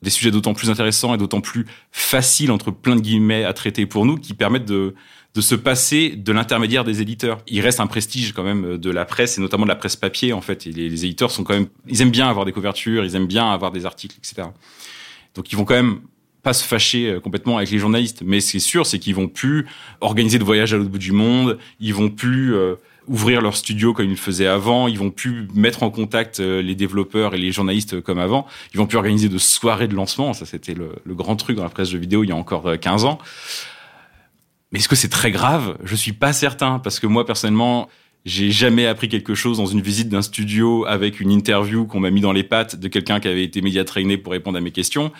des 0.00 0.08
sujets 0.08 0.30
d'autant 0.30 0.54
plus 0.54 0.70
intéressants 0.70 1.14
et 1.14 1.18
d'autant 1.18 1.42
plus 1.42 1.66
faciles 1.92 2.50
entre 2.50 2.70
plein 2.70 2.96
de 2.96 3.02
guillemets 3.02 3.44
à 3.44 3.52
traiter 3.52 3.84
pour 3.84 4.06
nous, 4.06 4.16
qui 4.16 4.32
permettent 4.32 4.64
de 4.64 4.94
de 5.36 5.40
se 5.40 5.54
passer 5.54 6.16
de 6.16 6.32
l'intermédiaire 6.32 6.82
des 6.82 7.02
éditeurs. 7.02 7.38
Il 7.46 7.60
reste 7.60 7.78
un 7.78 7.86
prestige 7.86 8.32
quand 8.32 8.42
même 8.42 8.78
de 8.78 8.90
la 8.90 9.04
presse 9.04 9.38
et 9.38 9.40
notamment 9.40 9.62
de 9.64 9.68
la 9.68 9.76
presse 9.76 9.94
papier 9.94 10.32
en 10.32 10.40
fait. 10.40 10.64
Les, 10.64 10.88
les 10.88 11.04
éditeurs 11.04 11.30
sont 11.30 11.44
quand 11.44 11.54
même, 11.54 11.68
ils 11.86 12.02
aiment 12.02 12.10
bien 12.10 12.28
avoir 12.28 12.44
des 12.46 12.52
couvertures, 12.52 13.04
ils 13.04 13.14
aiment 13.14 13.28
bien 13.28 13.48
avoir 13.48 13.70
des 13.70 13.86
articles, 13.86 14.16
etc. 14.18 14.48
Donc 15.36 15.52
ils 15.52 15.56
vont 15.56 15.64
quand 15.64 15.74
même 15.74 16.00
pas 16.42 16.52
se 16.52 16.64
fâcher 16.64 17.10
euh, 17.10 17.20
complètement 17.20 17.58
avec 17.58 17.70
les 17.70 17.78
journalistes, 17.78 18.22
mais 18.24 18.40
ce 18.40 18.52
qui 18.52 18.56
est 18.58 18.60
sûr, 18.60 18.86
c'est 18.86 18.98
qu'ils 18.98 19.14
vont 19.14 19.28
plus 19.28 19.66
organiser 20.00 20.38
de 20.38 20.44
voyages 20.44 20.72
à 20.72 20.76
l'autre 20.76 20.90
bout 20.90 20.98
du 20.98 21.12
monde, 21.12 21.58
ils 21.80 21.94
vont 21.94 22.08
plus 22.08 22.54
euh, 22.54 22.76
ouvrir 23.08 23.40
leur 23.40 23.56
studio 23.56 23.92
comme 23.92 24.06
ils 24.06 24.10
le 24.10 24.16
faisaient 24.16 24.46
avant, 24.46 24.88
ils 24.88 24.98
vont 24.98 25.10
plus 25.10 25.48
mettre 25.54 25.82
en 25.82 25.90
contact 25.90 26.40
euh, 26.40 26.62
les 26.62 26.74
développeurs 26.74 27.34
et 27.34 27.38
les 27.38 27.52
journalistes 27.52 28.00
comme 28.00 28.18
avant, 28.18 28.46
ils 28.72 28.78
vont 28.78 28.86
plus 28.86 28.96
organiser 28.96 29.28
de 29.28 29.38
soirées 29.38 29.88
de 29.88 29.94
lancement, 29.94 30.32
ça 30.32 30.46
c'était 30.46 30.74
le, 30.74 30.92
grand 31.14 31.36
truc 31.36 31.56
dans 31.56 31.64
la 31.64 31.70
presse 31.70 31.90
de 31.90 31.98
vidéo 31.98 32.24
il 32.24 32.28
y 32.28 32.32
a 32.32 32.36
encore 32.36 32.78
15 32.80 33.04
ans. 33.04 33.18
Mais 34.72 34.78
est-ce 34.78 34.88
que 34.88 34.96
c'est 34.96 35.08
très 35.08 35.32
grave? 35.32 35.76
Je 35.82 35.96
suis 35.96 36.12
pas 36.12 36.32
certain 36.32 36.78
parce 36.78 37.00
que 37.00 37.06
moi 37.08 37.26
personnellement, 37.26 37.88
j'ai 38.24 38.50
jamais 38.50 38.86
appris 38.86 39.08
quelque 39.08 39.34
chose 39.34 39.56
dans 39.56 39.66
une 39.66 39.80
visite 39.80 40.08
d'un 40.08 40.22
studio 40.22 40.84
avec 40.86 41.20
une 41.20 41.30
interview 41.30 41.86
qu'on 41.86 42.00
m'a 42.00 42.10
mis 42.10 42.20
dans 42.20 42.32
les 42.32 42.44
pattes 42.44 42.76
de 42.76 42.86
quelqu'un 42.86 43.18
qui 43.18 43.28
avait 43.28 43.44
été 43.44 43.60
média 43.62 43.84
trainé 43.84 44.16
pour 44.16 44.32
répondre 44.32 44.58
à 44.58 44.60
mes 44.60 44.70
questions 44.70 45.10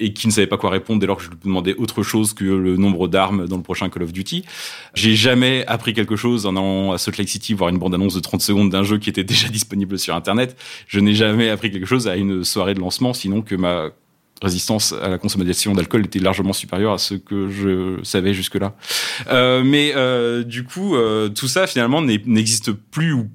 et 0.00 0.12
qui 0.12 0.26
ne 0.26 0.32
savait 0.32 0.46
pas 0.46 0.56
quoi 0.56 0.70
répondre 0.70 1.00
dès 1.00 1.06
lors 1.06 1.16
que 1.16 1.24
je 1.24 1.30
lui 1.30 1.36
demandais 1.44 1.74
autre 1.74 2.02
chose 2.02 2.34
que 2.34 2.44
le 2.44 2.76
nombre 2.76 3.08
d'armes 3.08 3.46
dans 3.46 3.56
le 3.56 3.62
prochain 3.62 3.88
Call 3.88 4.02
of 4.02 4.12
Duty. 4.12 4.44
J'ai 4.94 5.14
jamais 5.14 5.64
appris 5.66 5.94
quelque 5.94 6.16
chose 6.16 6.46
en 6.46 6.56
allant 6.56 6.92
à 6.92 6.98
Salt 6.98 7.18
Lake 7.18 7.28
City 7.28 7.54
voir 7.54 7.70
une 7.70 7.78
bande-annonce 7.78 8.14
de 8.14 8.20
30 8.20 8.40
secondes 8.40 8.70
d'un 8.70 8.82
jeu 8.82 8.98
qui 8.98 9.10
était 9.10 9.24
déjà 9.24 9.48
disponible 9.50 9.98
sur 9.98 10.14
Internet. 10.14 10.56
Je 10.86 11.00
n'ai 11.00 11.14
jamais 11.14 11.48
appris 11.50 11.70
quelque 11.70 11.86
chose 11.86 12.08
à 12.08 12.16
une 12.16 12.44
soirée 12.44 12.74
de 12.74 12.80
lancement, 12.80 13.12
sinon 13.12 13.42
que 13.42 13.54
ma 13.54 13.90
résistance 14.42 14.92
à 14.92 15.08
la 15.08 15.18
consommation 15.18 15.72
d'alcool 15.72 16.04
était 16.04 16.18
largement 16.18 16.52
supérieure 16.52 16.92
à 16.92 16.98
ce 16.98 17.14
que 17.14 17.48
je 17.48 18.02
savais 18.04 18.34
jusque-là. 18.34 18.74
Euh, 19.28 19.62
mais 19.64 19.92
euh, 19.96 20.44
du 20.44 20.64
coup, 20.64 20.94
euh, 20.94 21.28
tout 21.28 21.48
ça 21.48 21.66
finalement 21.66 22.02
n'existe 22.02 22.72
plus 22.72 23.12
ou 23.12 23.28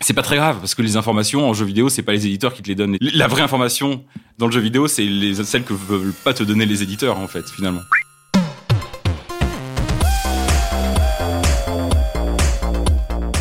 C'est 0.00 0.14
pas 0.14 0.22
très 0.22 0.36
grave 0.36 0.58
parce 0.58 0.74
que 0.74 0.82
les 0.82 0.96
informations 0.96 1.48
en 1.48 1.54
jeu 1.54 1.64
vidéo, 1.64 1.88
c'est 1.88 2.02
pas 2.02 2.12
les 2.12 2.26
éditeurs 2.26 2.52
qui 2.52 2.62
te 2.62 2.68
les 2.68 2.74
donnent. 2.74 2.96
La 3.00 3.28
vraie 3.28 3.42
information 3.42 4.04
dans 4.38 4.46
le 4.46 4.52
jeu 4.52 4.60
vidéo, 4.60 4.88
c'est 4.88 5.04
les 5.04 5.42
celles 5.44 5.64
que 5.64 5.74
veulent 5.74 6.12
pas 6.12 6.34
te 6.34 6.42
donner 6.42 6.66
les 6.66 6.82
éditeurs 6.82 7.18
en 7.18 7.28
fait 7.28 7.48
finalement. 7.48 7.80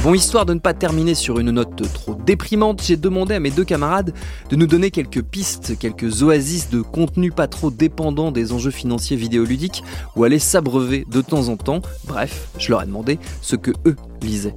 Bon, 0.03 0.13
histoire 0.13 0.45
de 0.45 0.53
ne 0.53 0.59
pas 0.59 0.73
terminer 0.73 1.15
sur 1.15 1.39
une 1.39 1.51
note 1.51 1.81
trop 1.93 2.13
déprimante, 2.13 2.83
j'ai 2.83 2.97
demandé 2.97 3.35
à 3.35 3.39
mes 3.39 3.51
deux 3.51 3.63
camarades 3.63 4.13
de 4.49 4.55
nous 4.57 4.67
donner 4.67 4.91
quelques 4.91 5.21
pistes, 5.21 5.79
quelques 5.79 6.23
oasis 6.23 6.69
de 6.69 6.81
contenu 6.81 7.31
pas 7.31 7.47
trop 7.47 7.71
dépendant 7.71 8.33
des 8.33 8.51
enjeux 8.51 8.69
financiers 8.69 9.15
vidéoludiques 9.15 9.81
ou 10.17 10.25
aller 10.25 10.39
s'abreuver 10.39 11.05
de 11.09 11.21
temps 11.21 11.47
en 11.47 11.55
temps. 11.55 11.81
Bref, 12.03 12.49
je 12.57 12.69
leur 12.69 12.81
ai 12.81 12.85
demandé 12.85 13.17
ce 13.41 13.55
que 13.55 13.71
eux 13.85 13.95
lisaient. 14.21 14.55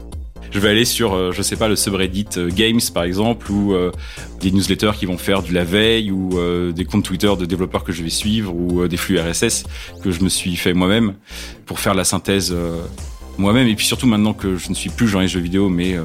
Je 0.52 0.58
vais 0.58 0.68
aller 0.70 0.84
sur, 0.84 1.14
euh, 1.14 1.32
je 1.32 1.42
sais 1.42 1.56
pas, 1.56 1.68
le 1.68 1.76
subreddit 1.76 2.26
euh, 2.36 2.50
Games 2.50 2.80
par 2.94 3.04
exemple, 3.04 3.50
ou 3.50 3.74
euh, 3.74 3.90
des 4.40 4.50
newsletters 4.50 4.92
qui 4.98 5.06
vont 5.06 5.18
faire 5.18 5.42
du 5.42 5.52
la 5.52 5.64
veille, 5.64 6.10
ou 6.10 6.38
des 6.72 6.84
comptes 6.84 7.04
Twitter 7.04 7.32
de 7.38 7.44
développeurs 7.44 7.84
que 7.84 7.92
je 7.92 8.02
vais 8.02 8.10
suivre, 8.10 8.54
ou 8.54 8.86
des 8.86 8.96
flux 8.96 9.18
RSS 9.18 9.64
que 10.02 10.10
je 10.10 10.22
me 10.22 10.28
suis 10.28 10.56
fait 10.56 10.74
moi-même 10.74 11.14
pour 11.64 11.78
faire 11.78 11.94
la 11.94 12.04
synthèse 12.04 12.54
moi-même. 13.38 13.66
Et 13.68 13.74
puis 13.74 13.86
surtout 13.86 14.06
maintenant 14.06 14.34
que 14.34 14.56
je 14.56 14.68
ne 14.68 14.74
suis 14.74 14.90
plus 14.90 15.08
journaliste 15.08 15.34
jeux 15.34 15.40
vidéo, 15.40 15.68
mais 15.68 15.96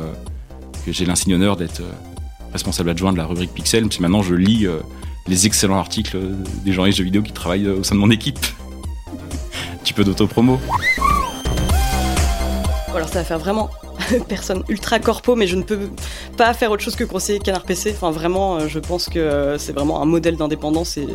que 0.86 0.94
j'ai 0.94 1.06
l'insigne 1.06 1.34
honneur 1.34 1.58
d'être 1.58 1.82
responsable 2.54 2.92
adjoint 2.92 3.12
de 3.12 3.18
la 3.18 3.26
rubrique 3.26 3.54
Pixel, 3.54 3.88
puis 3.88 4.00
maintenant 4.00 4.22
je 4.22 4.36
lis 4.36 4.68
les 5.28 5.46
excellents 5.46 5.80
articles 5.80 6.18
des 6.64 6.72
journalistes 6.72 7.00
jeux 7.00 7.06
vidéo 7.06 7.22
qui 7.22 7.34
travaillent 7.34 7.68
au 7.68 7.84
sein 7.84 7.96
de 7.96 8.00
mon 8.00 8.12
équipe. 8.12 8.40
Un 9.74 9.78
petit 9.84 9.94
peu 9.94 10.06
d'autopromo. 10.06 10.60
Alors 12.94 13.10
ça 13.10 13.20
va 13.20 13.24
faire 13.26 13.40
vraiment 13.40 13.70
personne 14.28 14.64
ultra 14.70 15.00
corpo, 15.00 15.36
mais 15.36 15.48
je 15.48 15.56
ne 15.56 15.64
peux 15.64 15.90
pas 16.38 16.54
faire 16.54 16.72
autre 16.72 16.84
chose 16.84 16.96
que 16.96 17.04
conseiller 17.04 17.40
Canard 17.40 17.64
PC. 17.64 17.94
Enfin, 17.96 18.12
vraiment, 18.12 18.68
je 18.68 18.80
pense 18.80 19.08
que 19.08 19.56
c'est 19.58 19.74
vraiment 19.74 20.02
un 20.02 20.06
modèle 20.06 20.38
d'indépendance. 20.38 20.98
Et 20.98 21.08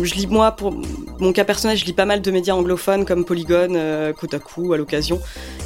je 0.00 0.14
lis 0.14 0.26
moi, 0.26 0.52
pour 0.52 0.74
mon 1.18 1.32
cas 1.32 1.44
personnel, 1.44 1.76
je 1.76 1.84
lis 1.84 1.92
pas 1.92 2.04
mal 2.04 2.22
de 2.22 2.30
médias 2.30 2.54
anglophones 2.54 3.04
comme 3.04 3.24
Polygon, 3.24 4.12
Kotaku 4.18 4.72
à 4.72 4.76
l'occasion, 4.76 5.20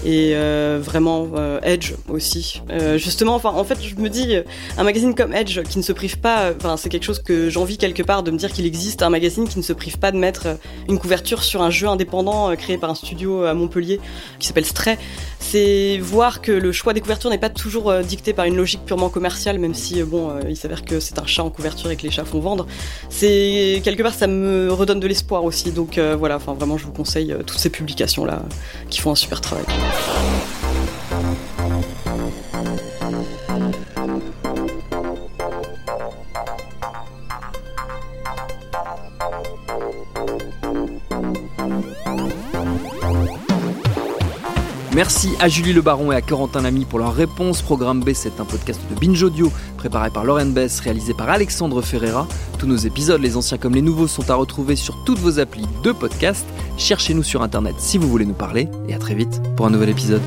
et 0.05 0.35
vraiment 0.81 1.29
Edge 1.62 1.95
aussi. 2.09 2.62
justement, 2.97 3.35
enfin, 3.35 3.51
en 3.51 3.64
fait, 3.64 3.79
je 3.83 3.95
me 3.97 4.09
dis, 4.09 4.37
un 4.79 4.85
magazine 4.85 5.14
comme 5.14 5.33
Edge 5.33 5.62
qui 5.62 5.79
ne 5.79 5.83
se 5.83 5.93
prive 5.93 6.19
pas, 6.19 6.53
enfin, 6.57 6.77
c'est 6.77 6.88
quelque 6.88 7.05
chose 7.05 7.23
que 7.23 7.49
j'envie 7.49 7.79
quelque 7.79 8.03
part 8.03 8.23
de 8.23 8.31
me 8.31 8.37
dire 8.37 8.53
qu'il 8.53 8.67
existe 8.67 9.03
un 9.03 9.11
magazine 9.11 9.49
qui 9.49 9.59
ne 9.59 9.64
se 9.64 9.73
prive 9.73 9.99
pas 9.99 10.12
de 10.12 10.19
mettre 10.19 10.47
une 10.88 10.99
couverture 10.99 11.43
sur 11.43 11.62
un 11.62 11.71
jeu 11.71 11.88
indépendant 11.88 12.55
créé 12.57 12.79
par 12.79 12.90
un 12.90 12.95
studio 12.95 13.45
à 13.45 13.55
Montpellier 13.55 14.01
qui 14.38 14.47
s'appelle 14.47 14.64
Stray. 14.64 14.99
C'est 15.51 15.99
voir 15.99 16.41
que 16.41 16.51
le 16.51 16.73
choix 16.73 16.93
des 16.95 17.01
couvertures 17.01 17.31
n'est 17.31 17.39
pas 17.39 17.49
toujours 17.49 17.95
dicté 18.03 18.33
par 18.33 18.45
une 18.45 18.57
logique 18.57 18.85
purement 18.85 19.09
commerciale, 19.09 19.59
même 19.59 19.75
si 19.75 20.03
bon, 20.03 20.33
il 20.49 20.57
s'avère 20.57 20.85
que 20.85 20.99
c'est 20.99 21.19
un 21.19 21.27
chat 21.27 21.45
en 21.45 21.51
couverture 21.51 21.91
et 21.91 21.97
que 21.97 22.03
les 22.03 22.11
chats 22.11 22.25
font 22.25 22.41
vendre. 22.41 22.67
C'est 23.09 23.81
quelque 23.85 24.03
part 24.03 24.15
ça 24.15 24.27
me 24.27 24.73
redonne 24.73 25.01
de 25.01 25.07
l'espoir 25.07 25.45
aussi. 25.45 25.71
Donc 25.71 25.99
voilà, 25.99 26.39
vraiment 26.39 26.77
je 26.77 26.87
vous 26.87 26.93
conseille 26.93 27.35
toutes 27.47 27.59
ces 27.59 27.71
publications 27.71 28.25
là 28.25 28.43
qui 28.91 29.01
font 29.01 29.13
un 29.13 29.17
super 29.17 29.41
travail. 29.41 29.65
Merci 44.95 45.31
à 45.41 45.49
Julie 45.49 45.73
Le 45.73 45.83
Baron 45.83 46.13
et 46.13 46.15
à 46.15 46.21
Corentin 46.21 46.63
Lamy 46.63 46.85
pour 46.85 47.01
leur 47.01 47.13
réponse. 47.13 47.63
Programme 47.63 48.05
B, 48.05 48.13
c'est 48.15 48.39
un 48.39 48.45
podcast 48.45 48.81
de 48.89 48.95
Binge 48.95 49.25
Audio 49.25 49.51
préparé 49.77 50.09
par 50.09 50.25
Lauren 50.25 50.47
Bess, 50.47 50.79
réalisé 50.79 51.15
par 51.15 51.29
Alexandre 51.31 51.83
Ferreira. 51.83 52.29
Tous 52.61 52.69
nos 52.69 52.77
épisodes, 52.77 53.21
les 53.21 53.37
anciens 53.37 53.59
comme 53.59 53.75
les 53.75 53.83
nouveaux, 53.83 54.07
sont 54.07 54.31
à 54.31 54.37
retrouver 54.37 54.77
sur 54.77 55.03
toutes 55.03 55.19
vos 55.19 55.41
applis 55.41 55.67
de 55.83 55.91
podcast. 55.91 56.47
Cherchez-nous 56.79 57.25
sur 57.25 57.43
internet 57.43 57.75
si 57.79 57.99
vous 57.99 58.09
voulez 58.09 58.25
nous 58.25 58.35
parler 58.35 58.69
et 58.89 58.95
à 58.95 58.99
très 58.99 59.17
vite 59.17 59.43
pour 59.57 59.67
un 59.67 59.71
nouvel 59.71 59.89
épisode. 59.89 60.23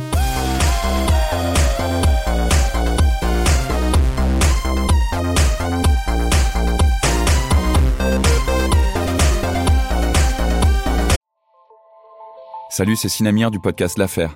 Salut, 12.70 12.98
c'est 12.98 13.08
Sinamir 13.08 13.50
du 13.50 13.62
podcast 13.62 13.98
L'Affaire. 13.98 14.36